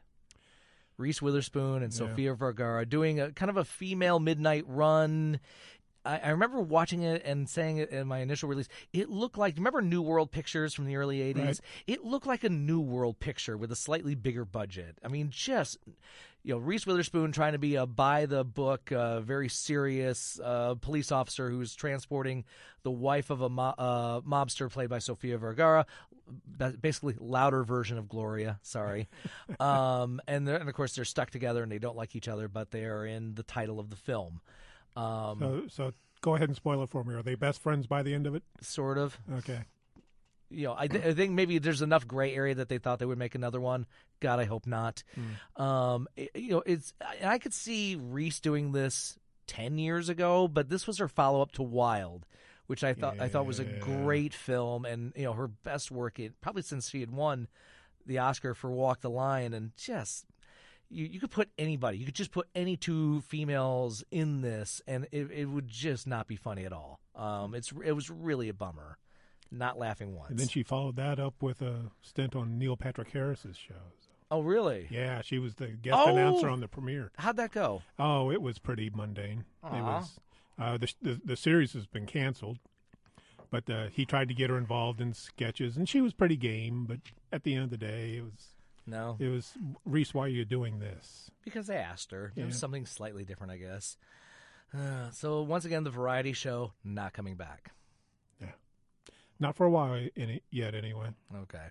[0.97, 1.97] Reese Witherspoon and Yeah.
[1.97, 5.39] Sofia Vergara doing a kind of a female midnight run.
[6.05, 8.67] I, I remember watching it and saying it in my initial release.
[8.93, 11.45] It looked like remember New World Pictures from the early '80s.
[11.45, 11.59] Right.
[11.87, 14.97] It looked like a New World picture with a slightly bigger budget.
[15.03, 15.77] I mean, just
[16.43, 20.75] you know, Reese Witherspoon trying to be a by the book, uh, very serious uh,
[20.75, 22.45] police officer who's transporting
[22.83, 25.85] the wife of a mo- uh, mobster played by Sofia Vergara,
[26.79, 28.57] basically louder version of Gloria.
[28.61, 29.09] Sorry,
[29.59, 32.71] um, and and of course they're stuck together and they don't like each other, but
[32.71, 34.41] they are in the title of the film.
[34.95, 37.13] Um, So, so go ahead and spoil it for me.
[37.15, 38.43] Are they best friends by the end of it?
[38.61, 39.17] sort of.
[39.39, 39.61] Okay.
[40.49, 43.05] you know, I, th- I think maybe there's enough gray area that they thought they
[43.05, 43.85] would make another one.
[44.19, 45.03] God, I hope not.
[45.55, 49.17] Um, it- you know, it's and I could see Reese doing this
[49.47, 52.25] ten years ago, but this was her follow up to Wild,
[52.67, 56.19] which I thought I thought was a great film, and you know, her best work
[56.19, 57.47] in, probably since she had won
[58.05, 60.25] the Oscar for Walk the Line, and just.
[60.91, 61.97] You, you could put anybody.
[61.99, 66.27] You could just put any two females in this, and it, it would just not
[66.27, 66.99] be funny at all.
[67.15, 68.97] Um, it's it was really a bummer.
[69.51, 70.29] Not laughing once.
[70.29, 73.73] And then she followed that up with a stint on Neil Patrick Harris's show.
[74.31, 74.87] Oh, really?
[74.91, 76.11] Yeah, she was the guest Oh!
[76.15, 77.11] announcer on the premiere.
[77.17, 77.81] How'd that go?
[77.97, 79.45] Oh, it was pretty mundane.
[79.63, 80.19] It was
[80.59, 82.59] uh, the, the the series has been canceled,
[83.49, 86.85] but uh, he tried to get her involved in sketches, and she was pretty game.
[86.87, 86.99] But
[87.31, 88.49] at the end of the day, it was
[88.89, 89.53] No, it was
[89.85, 90.13] Reese.
[90.13, 91.29] Why are you doing this?
[91.43, 92.31] because I asked her.
[92.35, 93.97] It was something slightly different, I guess.
[94.73, 97.71] Uh, so once again, the variety show not coming back.
[99.41, 101.07] Not for a while any, yet, anyway.
[101.33, 101.67] Okay.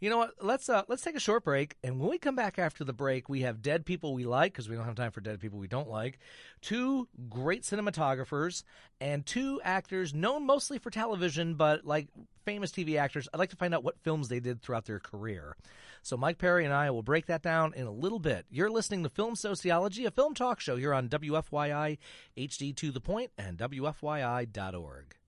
[0.00, 0.32] You know what?
[0.40, 3.28] Let's uh let's take a short break, and when we come back after the break,
[3.28, 5.68] we have dead people we like because we don't have time for dead people we
[5.68, 6.18] don't like.
[6.62, 8.64] Two great cinematographers
[9.02, 12.08] and two actors known mostly for television, but like
[12.46, 13.28] famous TV actors.
[13.34, 15.56] I'd like to find out what films they did throughout their career.
[16.02, 18.46] So Myke Perrey and I will break that down in a little bit.
[18.50, 21.98] You're listening to Film Soceyology, a film talk show here on WFYI
[22.38, 25.19] HD to the point and WFYI.org.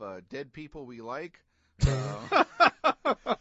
[0.00, 1.40] of uh, dead people we like.
[3.04, 3.34] Uh,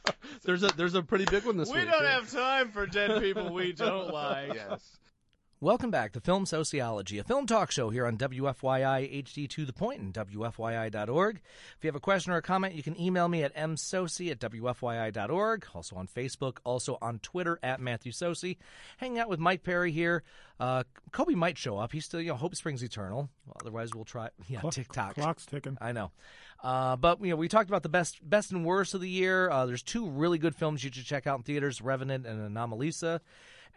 [0.44, 1.86] there's a there's a pretty big one this we week.
[1.86, 2.16] We don't yeah.
[2.16, 4.54] have time for dead people we don't like.
[4.54, 5.00] yes,
[5.64, 9.72] Welcome back to Film Soceyology, a film talk show here on WFYI HD to the
[9.72, 11.36] point and WFYI.org.
[11.36, 14.40] If you have a question or a comment, you can email me at msocey at
[14.40, 18.58] WFYI.org, also on Facebook, also on Twitter at Matthew Socey.
[18.98, 20.24] Hanging out with Myke Perrey here.
[20.60, 20.82] Uh,
[21.12, 21.92] Kobe might show up.
[21.92, 23.30] He's still, you know, Hope Springs Eternal.
[23.62, 25.14] Otherwise, we'll try, yeah, Clock- TikTok.
[25.14, 25.78] Clock's ticking.
[25.80, 26.10] I know.
[26.64, 29.48] Uh, but you know, we talked about the best, best and worst of the year.
[29.52, 33.20] Uh, there's two really good films you should check out in theaters: Revenant and Anomalisa.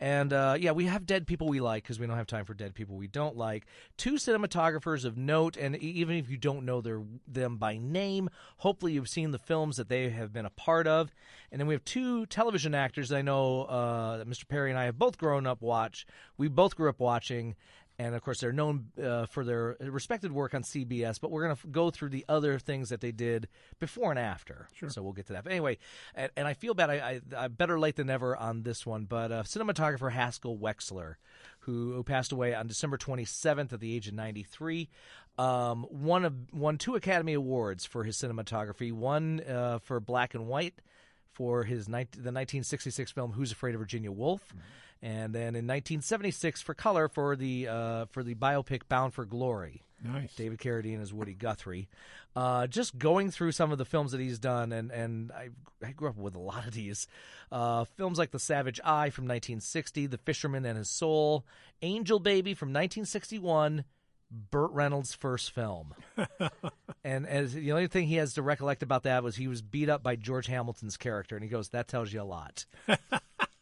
[0.00, 2.54] And uh, yeah, we have dead people we like because we don't have time for
[2.54, 3.66] dead people we don't like.
[3.96, 8.28] Two cinematographers of note, and even if you don't know their them by name,
[8.58, 11.14] hopefully you've seen the films that they have been a part of.
[11.52, 14.44] And then we have two television actors I know uh, that Mr.
[14.46, 16.06] Perrey and I have both grown up watch.
[16.36, 17.54] We both grew up watching,
[17.98, 21.20] and of course they're known uh, for their respected work on CBS.
[21.20, 24.68] But we're going to go through the other things that they did before and after.
[24.74, 24.90] Sure.
[24.90, 25.44] So we'll get to that.
[25.44, 25.78] But anyway,
[26.14, 26.90] and, and I feel bad.
[26.90, 29.04] I, I, I better late than never on this one.
[29.04, 31.14] But uh, cinematographer Haskell Wexler,
[31.60, 34.88] who, who passed away on December 27th at the age of 93.
[35.36, 38.92] Um, won a, won two Academy Awards for his cinematography.
[38.92, 40.80] One uh, for black and white
[41.34, 44.54] for his ni- the 1966 film Who's Afraid of Virginia Woolf,
[45.04, 49.82] and then in 1976 for color for the uh, for the biopic Bound for Glory.
[50.02, 50.34] Nice.
[50.34, 51.88] David Carradine as Woody Guthrie.
[52.34, 55.48] Uh, just going through some of the films that he's done, and, and I,
[55.82, 57.06] I grew up with a lot of these.
[57.50, 61.46] Uh, films like The Savage Eye from 1960, The Fisherman and His Soul,
[61.80, 63.84] Angel Baby from 1961,
[64.30, 65.94] Burt Reynolds' first film.
[67.04, 69.88] and as the only thing he has to recollect about that was he was beat
[69.88, 72.66] up by George Hamilton's character, and he goes, "That tells you a lot."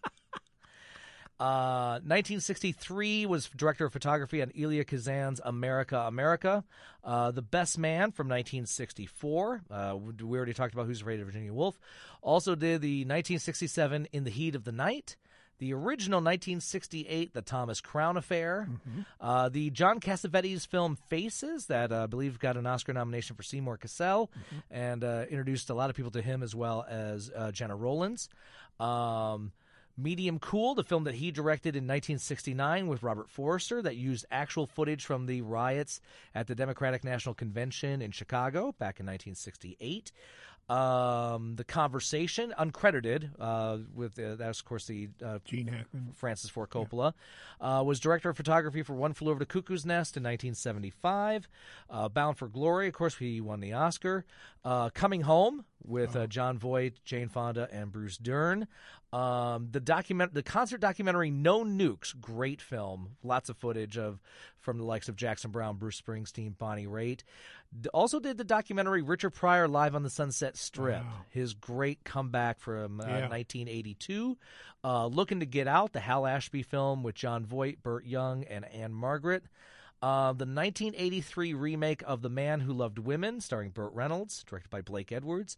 [1.42, 6.62] Uh, 1963 was director of photography on Elia Kazan's America, America.
[7.02, 9.62] Uh, the Best Man from 1964.
[9.68, 11.76] Uh, we already talked about Who's Afraid of Virginia Woolf.
[12.20, 15.16] Also did the 1967 In the Heat of the Night.
[15.58, 18.68] The original 1968, The Thomas Crown Affair.
[19.20, 23.42] Uh, the John Cassavetes film Faces, that uh, I believe got an Oscar nomination for
[23.42, 24.30] Seymour Cassel
[24.70, 28.28] and uh, introduced a lot of people to him as well as uh, Gena Rowlands.
[28.78, 29.50] Um,
[29.96, 34.66] Medium Cool, the film that he directed in 1969 with Robert Forster, that used actual
[34.66, 36.00] footage from the riots
[36.34, 40.12] at the Democratic National Convention in Chicago back in 1968.
[40.68, 46.12] Um, the Conversation, uncredited, uh, with uh, that's of course the uh, Gene Hackman.
[46.14, 47.12] Francis Ford Coppola,
[47.60, 51.48] uh, was director of photography for One Flew Over the Cuckoo's Nest in 1975.
[51.90, 54.24] Uh, Bound for Glory, of course, he won the Oscar.
[54.64, 58.66] Uh, Coming Home with uh, Jon Voight, Jane Fonda, and Bruce Dern.
[59.12, 63.16] Um, the document, the concert documentary No Nukes, great film.
[63.22, 64.20] Lots of footage of
[64.58, 67.22] from the likes of Jackson Browne, Bruce Springsteen, Bonnie Raitt.
[67.92, 71.02] Also did the documentary Richard Pryor live on the Sunset Strip.
[71.04, 71.12] Wow.
[71.30, 73.28] His great comeback from uh, Yeah.
[73.28, 74.38] 1982.
[74.84, 78.64] Uh, Looking to Get Out, the Hal Ashby film with Jon Voight, Burt Young, and
[78.64, 79.44] Ann-Margret.
[80.02, 84.80] Uh, the 1983 remake of The Man Who Loved Women, starring Burt Reynolds, directed by
[84.80, 85.56] Blake Edwards.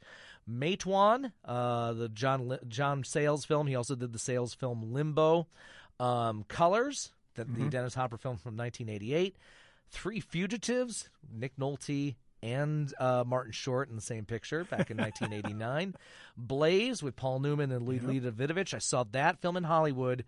[0.51, 3.66] Matewan, uh, the John John Sayles film.
[3.66, 5.47] He also did the Sayles film Limbo.
[5.99, 9.36] Um, Colors, the, the Dennis Hopper film from 1988.
[9.88, 15.95] Three Fugitives, Nick Nolte and uh, Martin Short in the same picture back in 1989.
[16.36, 18.74] Blaze with Paul Newman and Lolita Davidovich.
[18.74, 20.24] I saw that film in Hollywood,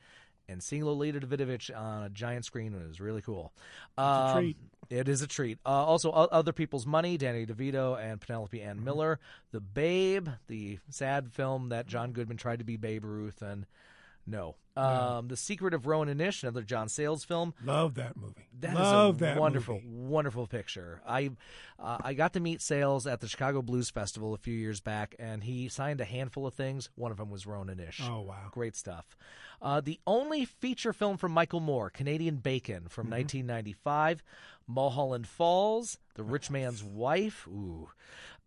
[0.48, 3.52] and seeing Lolita Davidovich on a giant screen was really cool.
[3.98, 4.56] a Um, treat.
[4.88, 5.58] It is a treat.
[5.66, 9.18] Uh, also, o- Other People's Money, Danny DeVito and Penelope Ann Miller.
[9.50, 13.66] The Babe, the sad film that John Goodman tried to be Babe Ruth, and
[14.26, 14.56] no.
[14.76, 17.54] Um, The Secret of Roan Inish, another John Sayles film.
[17.64, 18.46] Love that movie.
[18.60, 19.86] That is Love a that wonderful, movie.
[19.88, 21.00] wonderful picture.
[21.08, 21.30] I
[21.78, 25.14] uh, I got to meet Sayles at the Chicago Blues Festival a few years back,
[25.18, 26.90] and he signed a handful of things.
[26.94, 28.06] One of them was Roan Inish.
[28.06, 28.48] Oh, wow.
[28.50, 29.16] great stuff.
[29.62, 34.22] Uh, the only feature film from Michael Moore, Canadian Bacon from 1995,
[34.66, 37.46] Mulholland Falls, The Rich Man's Wife.
[37.48, 37.88] Ooh.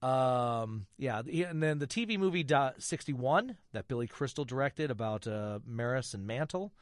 [0.02, 5.60] Um, yeah, and then the TV movie Do- 61 that Billy Crystal directed about uh,
[5.66, 6.74] Maris and Mantle.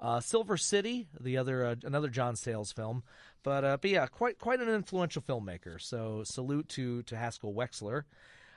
[0.00, 3.04] Uh, Silver City, the other uh, another John Sayles film,
[3.44, 5.80] but uh, but yeah, quite quite an influential filmmaker.
[5.80, 8.02] So salute to to Haskell Wexler.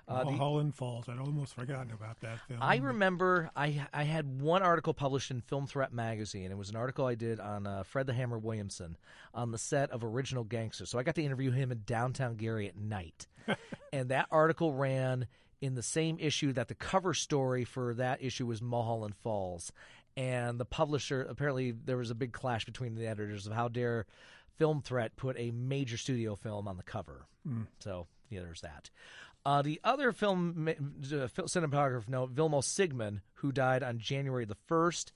[0.07, 1.09] Uh, the- Mulholland Falls.
[1.09, 2.59] I'd almost forgotten about that film.
[2.61, 6.49] I remember I I had one article published in Film Threat magazine.
[6.51, 8.95] It was an article I did on uh, Fred the Hammer Williamson
[9.33, 10.85] on the set of Original Gangster.
[10.85, 13.27] So I got to interview him in downtown Gary at night,
[13.93, 15.27] and that article ran
[15.59, 19.73] in the same issue that the cover story for that issue was Mulholland Falls,
[20.15, 24.05] and the publisher apparently there was a big clash between the editors of how dare
[24.55, 27.25] Film Threat put a major studio film on the cover.
[27.79, 28.89] So yeah, there's that.
[29.45, 35.13] Uh, the other film uh, cinematographer note, Vilmos Zsigmond, who died on January the first.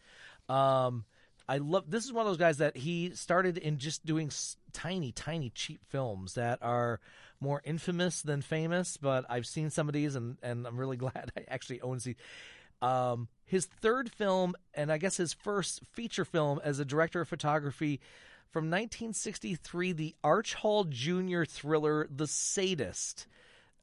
[0.47, 1.03] Um,
[1.49, 4.55] I love this is one of those guys that he started in just doing s-
[4.71, 7.01] tiny, tiny, cheap films that are
[7.41, 8.95] more infamous than famous.
[8.95, 12.15] But I've seen some of these, and and I'm really glad I actually own these.
[12.81, 17.27] Um, his third film, and I guess his first feature film as a director of
[17.27, 17.99] photography
[18.49, 21.43] from 1963, the Arch Hall Jr.
[21.43, 23.27] thriller, The Sadist.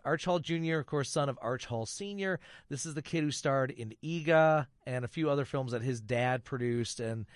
[0.05, 2.41] Arch Hall Jr., of course, son of Arch Hall Sr.
[2.69, 6.01] This is the kid who starred in Eegah and a few other films that his
[6.01, 7.01] dad produced.
[7.01, 7.27] And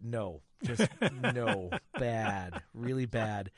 [0.00, 0.88] no, just
[1.34, 3.50] no, bad, really bad.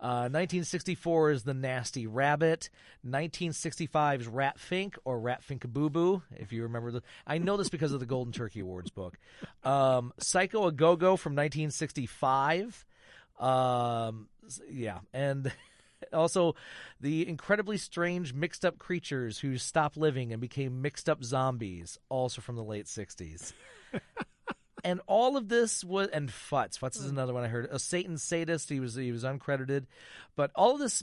[0.00, 2.70] Uh, 1964 is The Nasty Rabbit.
[3.02, 7.02] 1965 is Rat Fink or Rat Fink Boo Boo, if you remember the.
[7.26, 9.18] I know this because of the Golden Turkey Awards book.
[9.64, 12.84] Um, Psycho a Go Go from 1965.
[13.38, 14.28] Um,
[14.70, 15.52] yeah, and
[16.12, 16.54] also
[17.00, 22.40] the incredibly strange mixed up creatures who stopped living and became mixed up zombies, also
[22.40, 23.52] from the late 60s.
[24.84, 26.78] and all of this was and Futz.
[26.78, 27.10] Futz is mm.
[27.10, 27.68] another one I heard.
[27.70, 28.68] A Satan sadist.
[28.68, 29.86] He was he was uncredited,
[30.36, 31.02] but all of this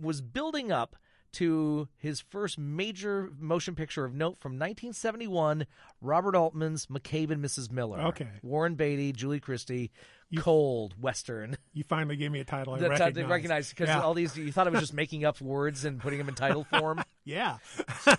[0.00, 0.96] was building up
[1.32, 5.66] to his first major motion picture of note from 1971,
[6.00, 7.70] Robert Altman's McCabe and Mrs.
[7.70, 8.00] Miller.
[8.00, 8.28] Okay.
[8.42, 9.90] Warren Beatty, Julie Christie,
[10.36, 11.56] cold western.
[11.72, 13.30] You finally gave me a title I That's how they recognize.
[13.30, 14.00] recognize because yeah.
[14.00, 16.64] all these you thought it was just making up words and putting them in title
[16.64, 17.02] form.
[17.24, 17.58] yeah.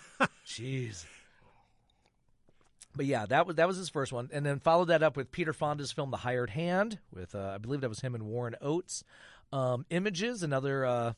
[0.48, 1.06] Jeez.
[2.96, 5.32] But yeah, that was that was his first one, and then followed that up with
[5.32, 8.56] Peter Fonda's film *The Hired Hand*, with uh, I believe that was him and Warren
[8.62, 9.04] Oates.
[9.54, 11.14] Um, Images, another uh,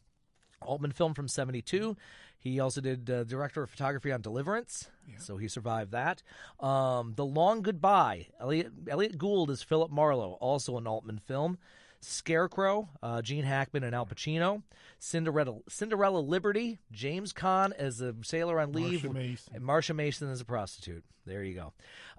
[0.62, 1.96] Altman film from '72.
[2.40, 4.90] He also did uh, director of photography on *Deliverance*,
[5.20, 6.24] so he survived that.
[6.60, 8.28] Um, *The Long Goodbye*.
[8.40, 11.58] Elliot, Elliot Gould is Philip Marlowe, also an Altman film.
[12.04, 14.64] Scarecrow, uh, Gene Hackman and Al Pacino.
[14.98, 19.02] Cinderella, Cinderella Liberty, James Caan as a sailor on leave.
[19.02, 19.56] Marsha Mason.
[19.56, 21.04] And Marsha Mason as a prostitute.
[21.26, 21.54] There you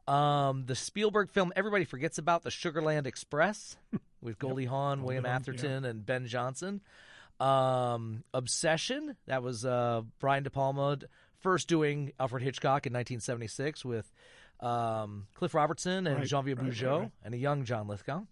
[0.07, 0.13] go.
[0.13, 3.77] Um, the Spielberg film everybody forgets about, The Sugarland Express,
[4.21, 6.81] with Goldie Hawn, William Atherton, and Ben Johnson.
[7.43, 10.99] Um, Obsession, that was uh, Brian De Palma
[11.41, 14.11] first doing Alfred Hitchcock in 1976 with
[14.61, 17.11] um, Cliff Robertson and Right, Jean-Pierre right, right, Bujold right.
[17.25, 18.23] and a young John Lithgow.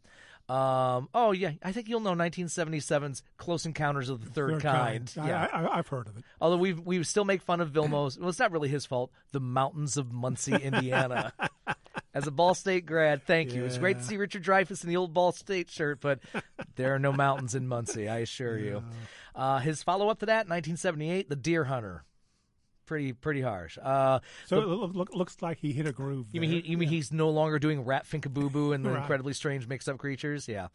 [0.48, 5.12] Um, oh yeah, I think you'll know 1977's Close Encounters of the Third, Third Kind.
[5.16, 6.24] I, Yeah, I, I've heard of it.
[6.40, 8.18] Although we we still make fun of Vilmos.
[8.18, 9.12] Well, it's not really his fault.
[9.30, 11.32] The mountains of Muncie, Indiana.
[12.12, 13.64] As a Ball State grad, thank you.
[13.64, 16.18] It's great to see Richard Dreyfuss in the old Ball State shirt, but
[16.74, 18.82] there are no mountains in Muncie, I assure you.
[19.34, 22.04] Uh, his follow up to that, 1978, The Deer Hunter.
[22.86, 23.78] Pretty pretty harsh.
[23.80, 26.26] Uh, So it loo- look, looks like he hit a groove.
[26.32, 28.98] you mean he, you mean he's no longer doing Rat Finkaboo Boo and the Right.
[28.98, 30.48] incredibly strange mixed up creatures?
[30.48, 30.66] Yeah.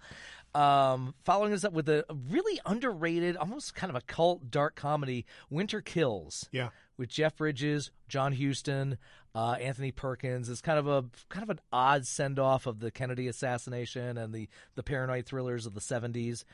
[0.53, 5.25] Um, following this up with a really underrated, almost kind of a cult dark comedy,
[5.49, 6.47] Winter Kills.
[6.53, 6.69] Yeah.
[6.97, 8.97] With Jeff Bridges, John Huston,
[9.33, 10.49] uh, Anthony Perkins.
[10.49, 14.33] It's kind of a kind of an odd send off of the Kennedy assassination and
[14.33, 16.45] the the paranoid thrillers of the seventies.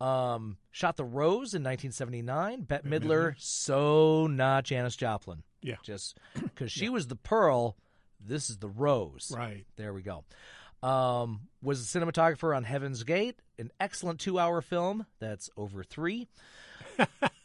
[0.00, 2.62] Um, shot the Rose in 1979.
[2.62, 5.44] Bette Midler, so not Janis Joplin.
[5.62, 5.76] Yeah.
[5.82, 7.76] Just because she was the pearl,
[8.20, 9.32] this is the rose.
[9.34, 9.64] Right.
[9.76, 10.24] There we go.
[10.82, 16.28] Um, was a cinematographer on Heaven's Gate, an excellent two-hour film that's over three.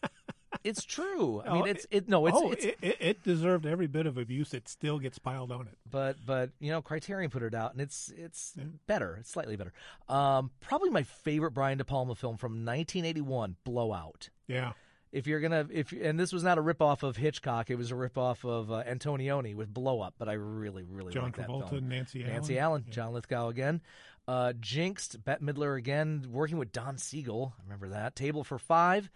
[0.70, 1.42] it's true.
[1.46, 2.08] I mean, it's it.
[2.08, 2.66] No, it's oh, it's.
[2.66, 4.54] it, it, deserved every bit of abuse.
[4.54, 5.78] It still gets piled on it.
[5.90, 8.54] but but you know, Criterion put it out, and it's it's
[8.88, 9.18] better.
[9.20, 9.74] It's slightly better.
[10.08, 14.30] Um, probably my favorite Brian De Palma film from 1981, Blowout.
[14.48, 14.74] Yeah.
[15.12, 17.96] if you're gonna if and this was not a ripoff of Hitchcock, it was a
[17.96, 21.70] ripoff of uh, Antonioni with Blow Up, but I really really John like that Travolta,
[21.70, 21.90] film.
[21.90, 22.34] Nancy Allen.
[22.34, 23.82] Nancy Allen, John Lithgow again,
[24.28, 27.54] uh, Jinxed, Bette Midler again, working with Don Siegel.
[27.60, 28.16] I remember that.
[28.16, 29.10] Table for Five.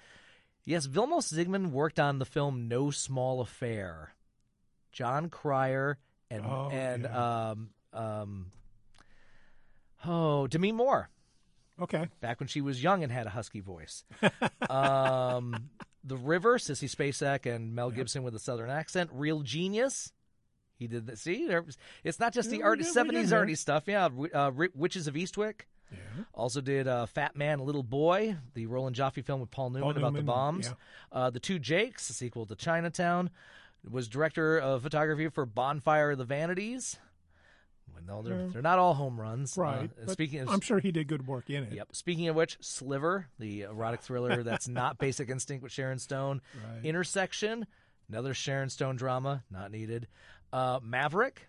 [0.65, 4.13] Yes, Vilmos Zsigmond worked on the film No Small Affair.
[4.91, 5.97] Jon Cryer
[6.29, 7.49] and Oh, and yeah.
[7.51, 8.45] um um
[10.05, 11.09] oh Demi Moore
[11.81, 12.07] Okay.
[12.21, 14.03] back when she was young and had a husky voice.
[14.69, 15.71] um,
[16.03, 19.09] the River, Sissy Spacek and Mel Gibson with a southern accent.
[19.11, 20.11] Real Genius.
[20.77, 21.17] He did that.
[21.17, 21.65] See, there,
[22.03, 23.83] it's not just the Yeah, art, did- seventies did arty stuff.
[23.87, 25.61] Yeah, uh, Witches of Eastwick.
[25.93, 26.23] Yeah.
[26.33, 30.13] Also did uh, Fat Man, Little Boy, the Roland Joffe film with Paul Newman about
[30.13, 30.67] the bombs.
[30.67, 30.73] yeah.
[31.11, 33.29] Uh, the Two Jakes, a sequel to Chinatown.
[33.89, 36.97] Was director of photography for Bonfire of the Vanities.
[37.93, 39.57] Well, no, they're, they're not all home runs.
[39.57, 39.89] Right.
[40.01, 41.73] Uh, speaking of I'm sure he did good work in it.
[41.73, 41.89] Yep.
[41.91, 46.41] Speaking of which, Sliver, the erotic thriller that's not Basic Instinct with Sharon Stone.
[46.55, 46.85] Right.
[46.85, 47.67] Intersection,
[48.09, 50.07] another Sharon Stone drama, not needed.
[50.51, 51.47] Uh, Maverick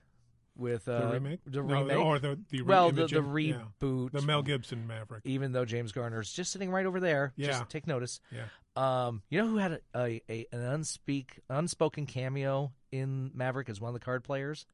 [0.57, 1.41] with uh, The remake?
[1.45, 1.99] The No, remake.
[1.99, 3.57] or the, the well, the, the yeah.
[3.81, 4.13] reboot.
[4.13, 5.23] The Mel Gibson Maverick.
[5.25, 7.49] Even though James Garner's just sitting right over there, Yeah.
[7.49, 8.21] just take notice.
[8.31, 8.45] Yeah.
[8.77, 13.81] Um, you know who had a, a, a an unspeak unspoken cameo in Maverick as
[13.81, 14.67] one of the card players?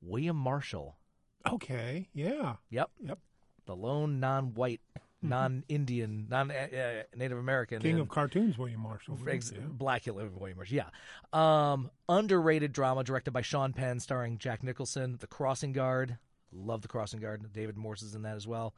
[0.00, 0.96] William Marshall.
[1.46, 2.90] Okay, yeah, Yep.
[3.02, 3.18] yep.
[3.66, 4.80] The lone non-white,
[5.28, 9.18] non-Indian, non-Native American King in- of cartoons, William Marshall.
[9.26, 9.60] Ex- yeah.
[9.66, 10.86] Black Williamers, yeah.
[11.32, 15.16] Um, underrated drama directed by Sean Penn, starring Jack Nicholson.
[15.18, 16.18] The Crossing Guard,
[16.52, 17.52] love The Crossing Guard.
[17.52, 18.74] David Morse is in that as well.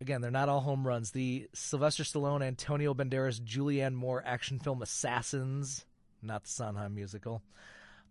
[0.00, 1.12] Again, they're not all home runs.
[1.12, 5.86] The Sylvester Stallone, Antonio Banderas, Julianne Moore action film Assassins,
[6.20, 7.42] not the Sondheim musical.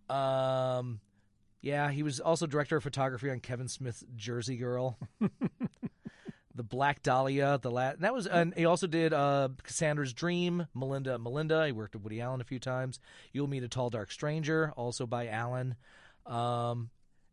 [0.09, 0.99] Um,
[1.61, 4.97] yeah, he was also director of photography on Kevin Smith's Jersey Girl.
[6.55, 11.17] the Black Dahlia, the la- that was, and he also did uh, Cassandra's Dream, Melinda,
[11.17, 11.65] Melinda.
[11.65, 12.99] He worked with Woody Allen a few times.
[13.31, 15.75] You'll Meet a Tall Dark Stranger, also by Allen.
[16.25, 16.89] Um,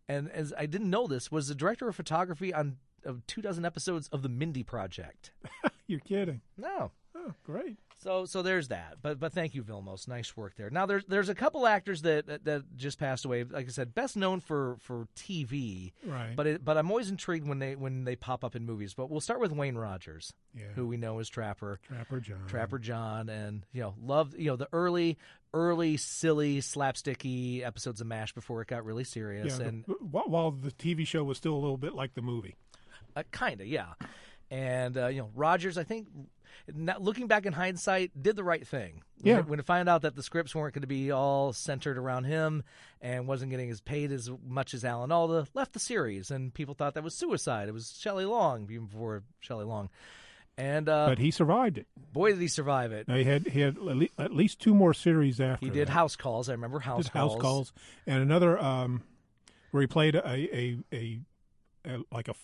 [0.08, 3.64] and as I didn't know this, was the director of photography on of two dozen
[3.64, 5.30] episodes of the Mindy Project.
[5.86, 6.40] You're kidding.
[6.56, 7.76] No, Oh, great.
[8.02, 8.96] So so there's that.
[9.02, 10.08] But but thank you, Vilmos.
[10.08, 10.70] Nice work there.
[10.70, 13.44] Now there's there's a couple actors that, that that just passed away.
[13.44, 15.92] Like I said, best known for for TV.
[16.04, 16.34] Right.
[16.34, 18.94] But it, but I'm always intrigued when they when they pop up in movies.
[18.94, 20.64] But we'll start with Wayne Rogers, Yeah.
[20.74, 21.78] who we know as Trapper.
[21.86, 22.46] Trapper John.
[22.48, 25.18] Trapper John, and you know, loved you know the early,
[25.52, 30.24] early, silly, slapsticky episodes of Mash before it got really serious, Yeah, and the, while
[30.28, 32.56] while the TV show was still a little bit like the movie.
[33.16, 33.92] uh, kind of, yeah.
[34.50, 36.08] And uh, you know, Rogers, I think,
[36.72, 39.02] not, looking back in hindsight, did the right thing.
[39.20, 39.38] When Yeah.
[39.40, 42.24] it- when it found out that the scripts weren't going to be all centered around
[42.24, 42.62] him
[43.00, 46.74] and wasn't getting as paid as much as Alan Alda, left the series, and people
[46.74, 47.68] thought that was suicide.
[47.68, 49.90] It was Shelley Long, even before Shelley Long.
[50.58, 51.86] And uh, But he survived it.
[52.12, 53.08] boy, did he survive it!
[53.08, 53.78] Now, he had he had
[54.18, 55.64] at least two more series after.
[55.64, 55.92] He did that.
[55.92, 56.48] house calls.
[56.50, 57.32] I remember house Did calls.
[57.34, 57.72] house calls
[58.06, 59.02] and another um,
[59.70, 61.20] where he played a, a, a
[62.12, 62.34] like a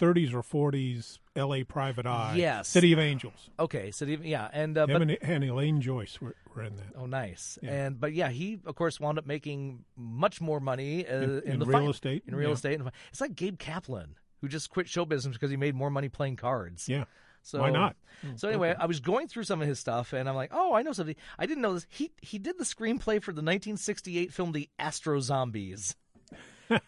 [0.00, 1.64] 30s or 40s L.A.
[1.64, 2.34] Private Eye.
[2.36, 2.68] Yes.
[2.68, 3.50] City of Angels.
[3.58, 6.76] Okay, so the, yeah, and uh, Him but and, and Elaine Joyce were, were in
[6.76, 6.92] that.
[6.96, 7.58] oh, nice.
[7.62, 7.70] Yeah.
[7.70, 11.58] And but yeah, he of course wound up making much more money uh, in, in
[11.58, 12.54] the real fin- estate, In real yeah.
[12.54, 12.80] estate,
[13.10, 16.36] it's like Gabe Kaplan who just quit show business because he made more money playing
[16.36, 16.88] cards.
[16.88, 17.04] Yeah.
[17.42, 17.96] So Why not?
[18.36, 20.82] So anyway, I was going through some of his stuff, and I'm like, oh, I
[20.82, 21.16] know something.
[21.38, 21.86] I didn't know this.
[21.88, 25.96] He he did the screenplay for the 1968 film The Astro Zombies.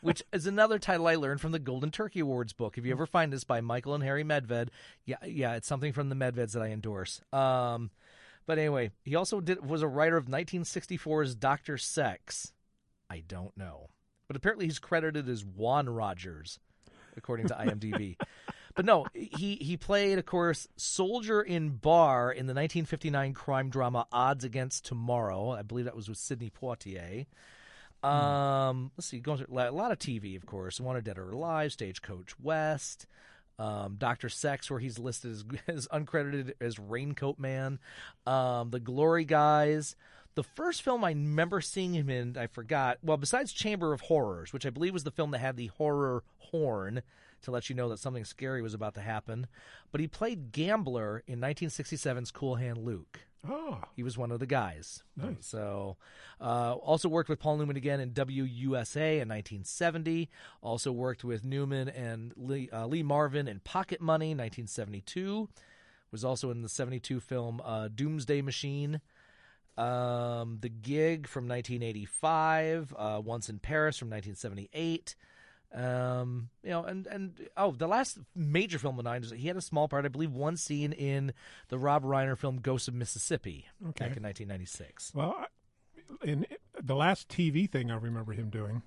[0.00, 2.78] Which is another title I learned from the Golden Turkey Awards book.
[2.78, 4.68] If you ever find this by Michael and Harry Medved,
[5.04, 7.20] yeah, yeah, it's something from the Medveds that I endorse.
[7.32, 7.90] Um,
[8.46, 12.52] but anyway, he also did was a writer of 1964's Doctor Sex.
[13.10, 13.88] I don't know,
[14.26, 16.58] but apparently he's credited as Juan Rogers,
[17.16, 18.16] according to IMDb.
[18.74, 24.06] but no, he he played, of course, soldier in bar in the 1959 crime drama
[24.12, 25.50] Odds Against Tomorrow.
[25.50, 27.26] I believe that was with Sidney Poitier.
[28.04, 30.80] Um, let's see, going through a lot of TV, of course.
[30.80, 33.06] Wanted Dead or Alive, Stagecoach West,
[33.58, 37.78] um, Doctor Sex, where he's listed as, as uncredited as Raincoat Man,
[38.26, 39.96] um, The Glory Guys.
[40.34, 42.98] The first film I remember seeing him in, I forgot.
[43.02, 46.24] Well, besides Chamber of Horrors, which I believe was the film that had the horror
[46.38, 47.02] horn
[47.44, 49.46] to let you know that something scary was about to happen.
[49.92, 53.20] But he played Gambler in 1967's Cool Hand Luke.
[53.46, 55.02] Oh, He was one of the guys.
[55.16, 55.36] Nice.
[55.40, 55.98] So,
[56.40, 60.30] uh, also worked with Paul Newman again in WUSA in 1970.
[60.62, 65.48] Also worked with Newman and Lee, uh, Lee Marvin in Pocket Money 1972.
[66.10, 69.00] Was also in the 72 film uh, Doomsday Machine.
[69.76, 72.94] Um, the Gig from 1985.
[72.96, 75.16] Uh, Once in Paris from 1978.
[75.74, 79.56] Um, you know, and and oh, the last major film of nine is he had
[79.56, 81.32] a small part, I believe, one scene in
[81.68, 84.06] the Rob Reiner film Ghosts of Mississippi Okay.
[84.06, 85.12] back in 1996.
[85.14, 85.46] well,
[86.22, 86.46] in
[86.80, 88.82] the last TV thing I remember him doing,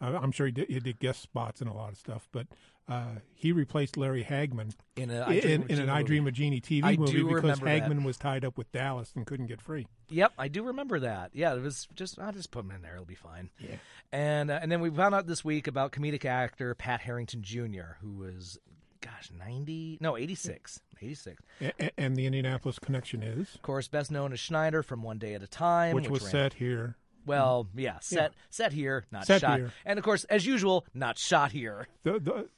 [0.00, 2.46] I'm sure he did, he did guest spots and a lot of stuff, but
[2.88, 6.02] uh, he replaced Larry Hagman In a I Dream in, in an I.
[6.02, 7.82] Dream of Jeannie TV I movie do because remember that.
[7.90, 9.86] Hagman was tied up with Dallas and couldn't get free.
[10.10, 11.30] Yep, I do remember that.
[11.32, 13.48] Yeah, it was just I'll just put him in there; it'll be fine.
[13.58, 13.76] Yeah.
[14.12, 17.96] And uh, and then we found out this week about comedic actor Pat Harrington Jr.,
[18.02, 18.58] who was,
[19.00, 21.42] gosh, ninety no eighty six, eighty six.
[21.62, 25.16] A- a- and the Indianapolis connection is, Of course, best known as Schneider from One
[25.18, 26.96] Day at a Time, which was ran- set here.
[27.26, 29.72] Well, yeah, set set here, not Set shot, here.
[29.84, 31.88] and of course, as usual, not shot here.
[32.02, 32.48] The, the,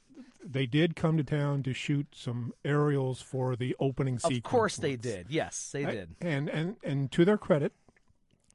[0.43, 4.37] they did come to town to shoot some aerials for the opening sequence.
[4.37, 5.27] Of course, they did.
[5.29, 6.15] Yes, they I- did.
[6.21, 7.73] and and and to their credit,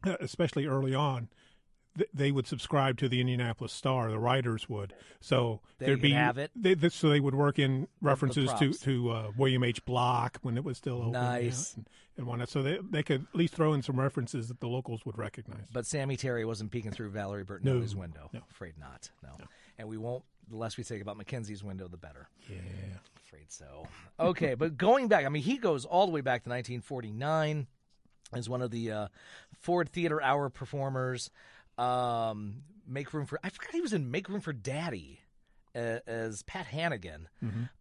[0.06, 1.28] uh, especially early on,
[1.96, 4.10] th- they would subscribe to the Indianapolis Star.
[4.10, 4.94] The writers would.
[5.20, 6.50] So They there'd be have it.
[6.56, 9.84] They, so they would work in references to to uh, William H.
[9.84, 11.06] Block when it was still open.
[11.08, 11.74] you know, Nice.
[11.74, 12.48] and, and whatnot.
[12.48, 15.68] So they they could at least throw in some references that the locals would recognize.
[15.72, 18.30] But Sammy Terry wasn't peeking through Valerie Bertinelli's No, window.
[18.32, 18.40] no.
[18.50, 19.10] Afraid not.
[19.22, 19.30] No.
[19.78, 20.24] And we won't.
[20.50, 22.28] The less we say about Mackenzie's window, the better.
[22.50, 22.56] yeah.
[23.16, 23.86] Afraid so.
[24.20, 27.66] Okay, but going back, I mean, he goes all the way back to 1949
[28.34, 29.08] as one of the uh,
[29.60, 31.30] Ford Theater Hour performers.
[31.78, 33.38] Um, Make room for.
[33.44, 35.20] I forgot he was in Make Room for Daddy.
[35.74, 37.28] a- as Pat Hannigan.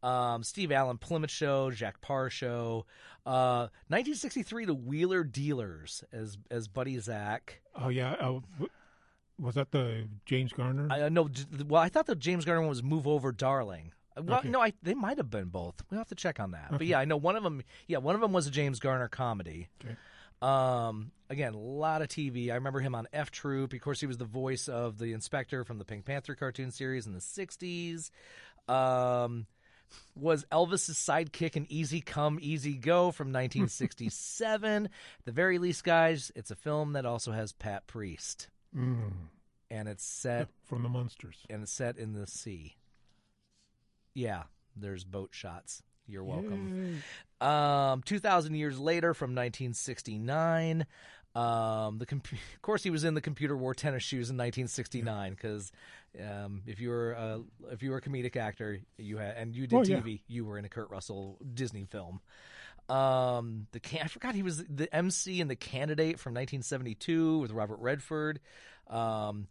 [0.02, 2.86] Um, Steve Allen, Plymouth Show, Jack Paar Show.
[3.26, 7.62] Uh, 1963, The Wheeler Dealers as as Buddy Zach.
[7.76, 8.70] Oh yeah, uh, w-
[9.40, 10.88] was that the James Garner?
[10.90, 11.28] I know.
[11.68, 14.50] Well, I thought the James Garner one was "Move Over, Darling." Well, Okay.
[14.50, 15.76] no, I, they might have been both.
[15.90, 16.70] We'll have to check on that.
[16.72, 17.62] But yeah, I know one of them.
[17.88, 19.68] Yeah, one of them was a James Garner comedy.
[19.84, 19.96] Okay.
[20.42, 22.50] Um, again, a lot of TV.
[22.52, 23.74] I remember him on F Troop.
[23.74, 27.06] Of course, he was the voice of the inspector from the Pink Panther cartoon series
[27.08, 28.10] in the '60s.
[28.68, 29.46] Um,
[30.16, 34.86] was Elvis's sidekick in Easy Come, Easy Go from 1967.
[34.86, 34.92] At
[35.26, 39.12] the very least, guys, it's a film that also has Pat Priest, Mm,
[39.70, 41.38] and it's set from the Munsters.
[41.50, 42.78] and it's set in the sea.
[44.14, 44.44] Yeah,
[44.76, 45.84] there's boat shots.
[46.08, 47.02] You're welcome.
[47.40, 50.86] Um, 2,000 years later, from 1969.
[51.34, 55.72] Um, the of course he was in the computer wore tennis shoes in 1969 because
[56.20, 57.42] um, if you were a,
[57.72, 60.00] if you were a comedic actor you had and you did Oh, yeah.
[60.02, 62.20] TV you were in a Kurt Russell Disney film.
[62.90, 67.52] Um, the can- I forgot he was the MC in the Candidate from 1972 with
[67.52, 68.42] Robert Redford.
[68.90, 69.48] Um,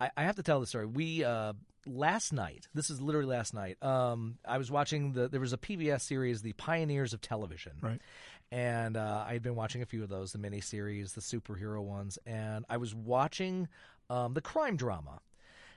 [0.00, 0.86] I, I have to tell the story.
[0.86, 1.52] We uh,
[1.86, 2.68] last night.
[2.74, 3.82] This is literally last night.
[3.82, 5.28] Um, I was watching the.
[5.28, 7.72] There was a PBS series, The Pioneers of Television.
[7.80, 8.00] Right.
[8.50, 12.18] And uh, I had been watching a few of those, the miniseries, the superhero ones,
[12.26, 13.68] and I was watching
[14.10, 15.20] um, the crime drama.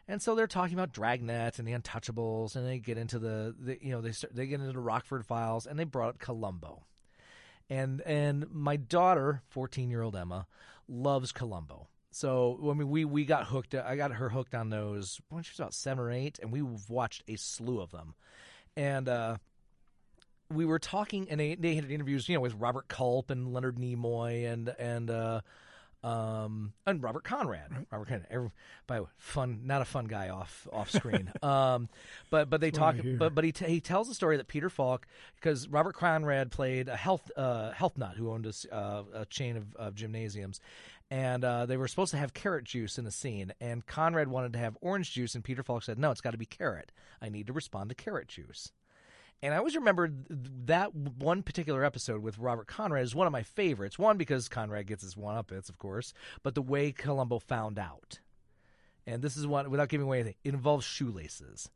[0.10, 3.78] And so they're talking about Dragnet and the Untouchables, and they get into the, the
[3.82, 6.84] you know, they start, they get into the Rockford Files, and they brought up Columbo
[7.70, 10.48] and and my daughter, fourteen year old Emma,
[10.88, 11.88] loves Columbo.
[12.16, 13.76] So I mean, we we got hooked.
[13.76, 16.90] I got her hooked on those when she was about seven or eight, and we've
[16.90, 18.16] watched a slew of them.
[18.78, 19.36] And uh,
[20.50, 23.76] we were talking, and they they had interviews, you know, with Robert Culp and Leonard
[23.76, 25.42] Nimoy and and uh,
[26.06, 27.86] um and Robert Conrad.
[27.92, 28.50] Robert Conrad, every,
[28.88, 31.34] by the way, fun, not a fun guy off off screen.
[31.44, 31.90] um,
[32.30, 34.70] but but they That's talk, but but he t- he tells the story that Peter
[34.70, 35.06] Falk,
[35.36, 39.58] because Robert Conrad played a health uh, health nut who owned a, uh, a chain
[39.58, 40.62] of, of gymnasiums,
[41.12, 44.54] and uh, they were supposed to have carrot juice in a scene, and Conrad wanted
[44.54, 46.92] to have orange juice, and Peter Falk said, "No, it's got to be carrot.
[47.22, 48.72] I need to respond to carrot juice."
[49.44, 50.10] And I always remember
[50.66, 54.00] that one particular episode with Robert Conrad is one of my favorites.
[54.00, 57.78] One because Conrad gets his one up, uppets, of course, but the way Columbo found
[57.78, 58.20] out.
[59.06, 60.36] And this is one without giving away anything.
[60.44, 61.70] It involves shoelaces.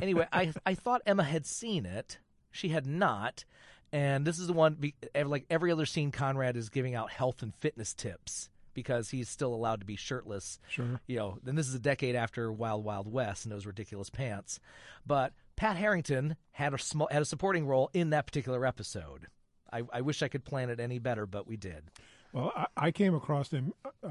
[0.00, 2.18] Anyway, I I thought Emma had seen it.
[2.50, 3.44] She had not.
[3.92, 7.42] And this is the one be- like every other scene Conrad is giving out health
[7.42, 11.00] and fitness tips because he's still allowed to be shirtless Sure.
[11.06, 14.60] you know, then this is a decade after Wild Wild West and those ridiculous pants.
[15.06, 19.28] But Pat Harrington had a small had a supporting role in that particular episode.
[19.72, 21.84] I, I wish I could plan it any better, but we did.
[22.32, 23.72] Well, I, I came across him.
[24.02, 24.10] Uh,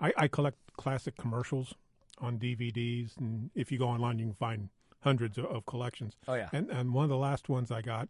[0.00, 1.74] I, I collect classic commercials
[2.18, 4.68] on DVDs, and if you go online, you can find
[5.02, 6.14] hundreds of, of collections.
[6.28, 6.48] Oh, yeah.
[6.52, 8.08] and and one of the last ones I got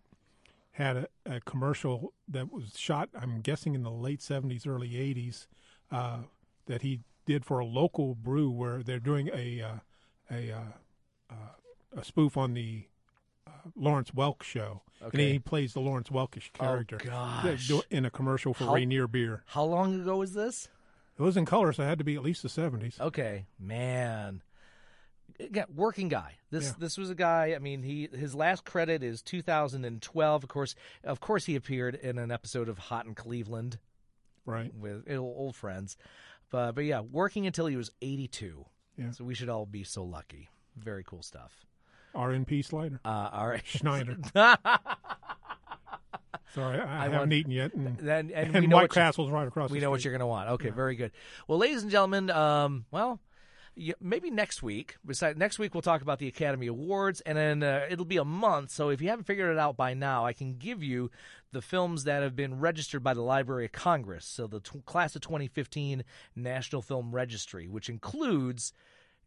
[0.77, 3.09] had a, a commercial that was shot.
[3.19, 5.47] I'm guessing in the late '70s, early '80s,
[5.91, 6.19] uh,
[6.67, 9.75] that he did for a local brew where they're doing a uh,
[10.31, 10.61] a uh,
[11.31, 12.85] uh, a spoof on the
[13.47, 17.71] uh, Lawrence Welk show, and he plays the Lawrence Welkish character gosh.
[17.91, 19.45] in a commercial for How- Rainier beer.
[19.47, 20.69] How long ago was this?
[21.19, 22.99] It was in color, so it had to be at least the seventies.
[23.01, 24.43] Okay, man.
[25.39, 26.35] Again, working guy.
[26.51, 26.73] This Yeah.
[26.79, 27.53] this was a guy.
[27.55, 30.43] I mean, he his last credit is 2012.
[30.45, 30.75] Of course,
[31.05, 33.79] of course, he appeared in an episode of Hot in Cleveland
[34.47, 34.73] Right.
[34.75, 35.97] with old friends.
[36.51, 38.65] But but yeah, working until he was 82.
[38.97, 39.11] Yeah.
[39.11, 40.49] So we should all be so lucky.
[40.77, 41.67] Very cool stuff.
[42.15, 42.99] RNP Slider.
[43.05, 43.63] Uh, right.
[43.67, 44.17] Schneider.
[46.55, 47.75] Sorry, I, I haven't want- eaten yet.
[47.75, 50.21] And, Then and, and we know White Castle's right across we know what you're going
[50.21, 50.49] to want.
[50.51, 51.13] Okay, very good.
[51.47, 53.21] Well, ladies and gentlemen, um, well,
[54.01, 54.97] maybe next week.
[55.05, 58.25] Besides, next week we'll talk about the Academy Awards, and then uh, it'll be a
[58.25, 58.71] month.
[58.71, 61.11] So if you haven't figured it out by now, I can give you
[61.53, 64.25] the films that have been registered by the Library of Congress.
[64.25, 66.05] So the t- class of 2015
[66.35, 68.73] National Film Registry, which includes.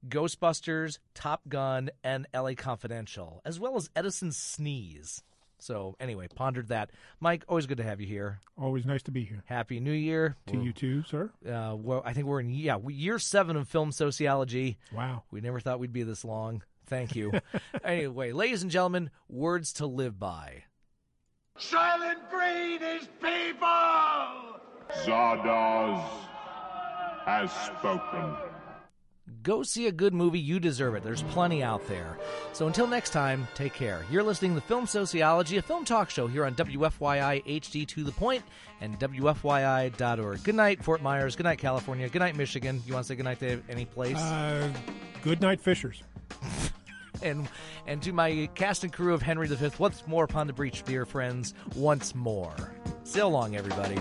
[0.07, 5.23] Ghostbusters, Top Gun, and LA Confidential, as well as Edison's Sneeze.
[5.59, 6.91] So, anyway, pondered that.
[7.21, 8.39] Myke, always good to have you here.
[8.57, 9.43] Always nice to be here.
[9.45, 10.35] Happy New Year.
[10.47, 11.31] To you too, sir.
[11.45, 14.77] Uh, well, I think we're in yeah we- year seven of film soceyology.
[14.93, 15.23] Wow.
[15.31, 16.63] We never thought we'd be this long.
[16.87, 17.31] Thank you.
[17.83, 20.63] anyway, ladies and gentlemen, words to live by.
[21.59, 23.67] Soylent Green is people!
[25.05, 26.01] Zardoz
[27.25, 28.35] has spoken.
[29.49, 30.39] Go see a good movie.
[30.39, 31.03] You deserve it.
[31.03, 32.19] There's plenty out there.
[32.53, 34.05] So until next time, take care.
[34.11, 38.11] You're listening to Film Soceyology, a film talk show here on WFYI HD to the
[38.11, 38.43] point
[38.79, 40.43] and WFYI.org.
[40.43, 41.35] Good night, Fort Myers.
[41.35, 42.07] Good night, California.
[42.09, 42.83] Good night, Michigan.
[42.85, 44.17] You want to say good night to any place?
[44.17, 44.71] Uh,
[45.23, 46.03] good night, Fishers.
[47.23, 47.49] and
[47.87, 49.71] and to my cast and crew of Henry V.
[49.79, 51.55] Once more upon the breach, dear friends.
[51.75, 52.53] Once more.
[53.03, 53.97] So long, everybody.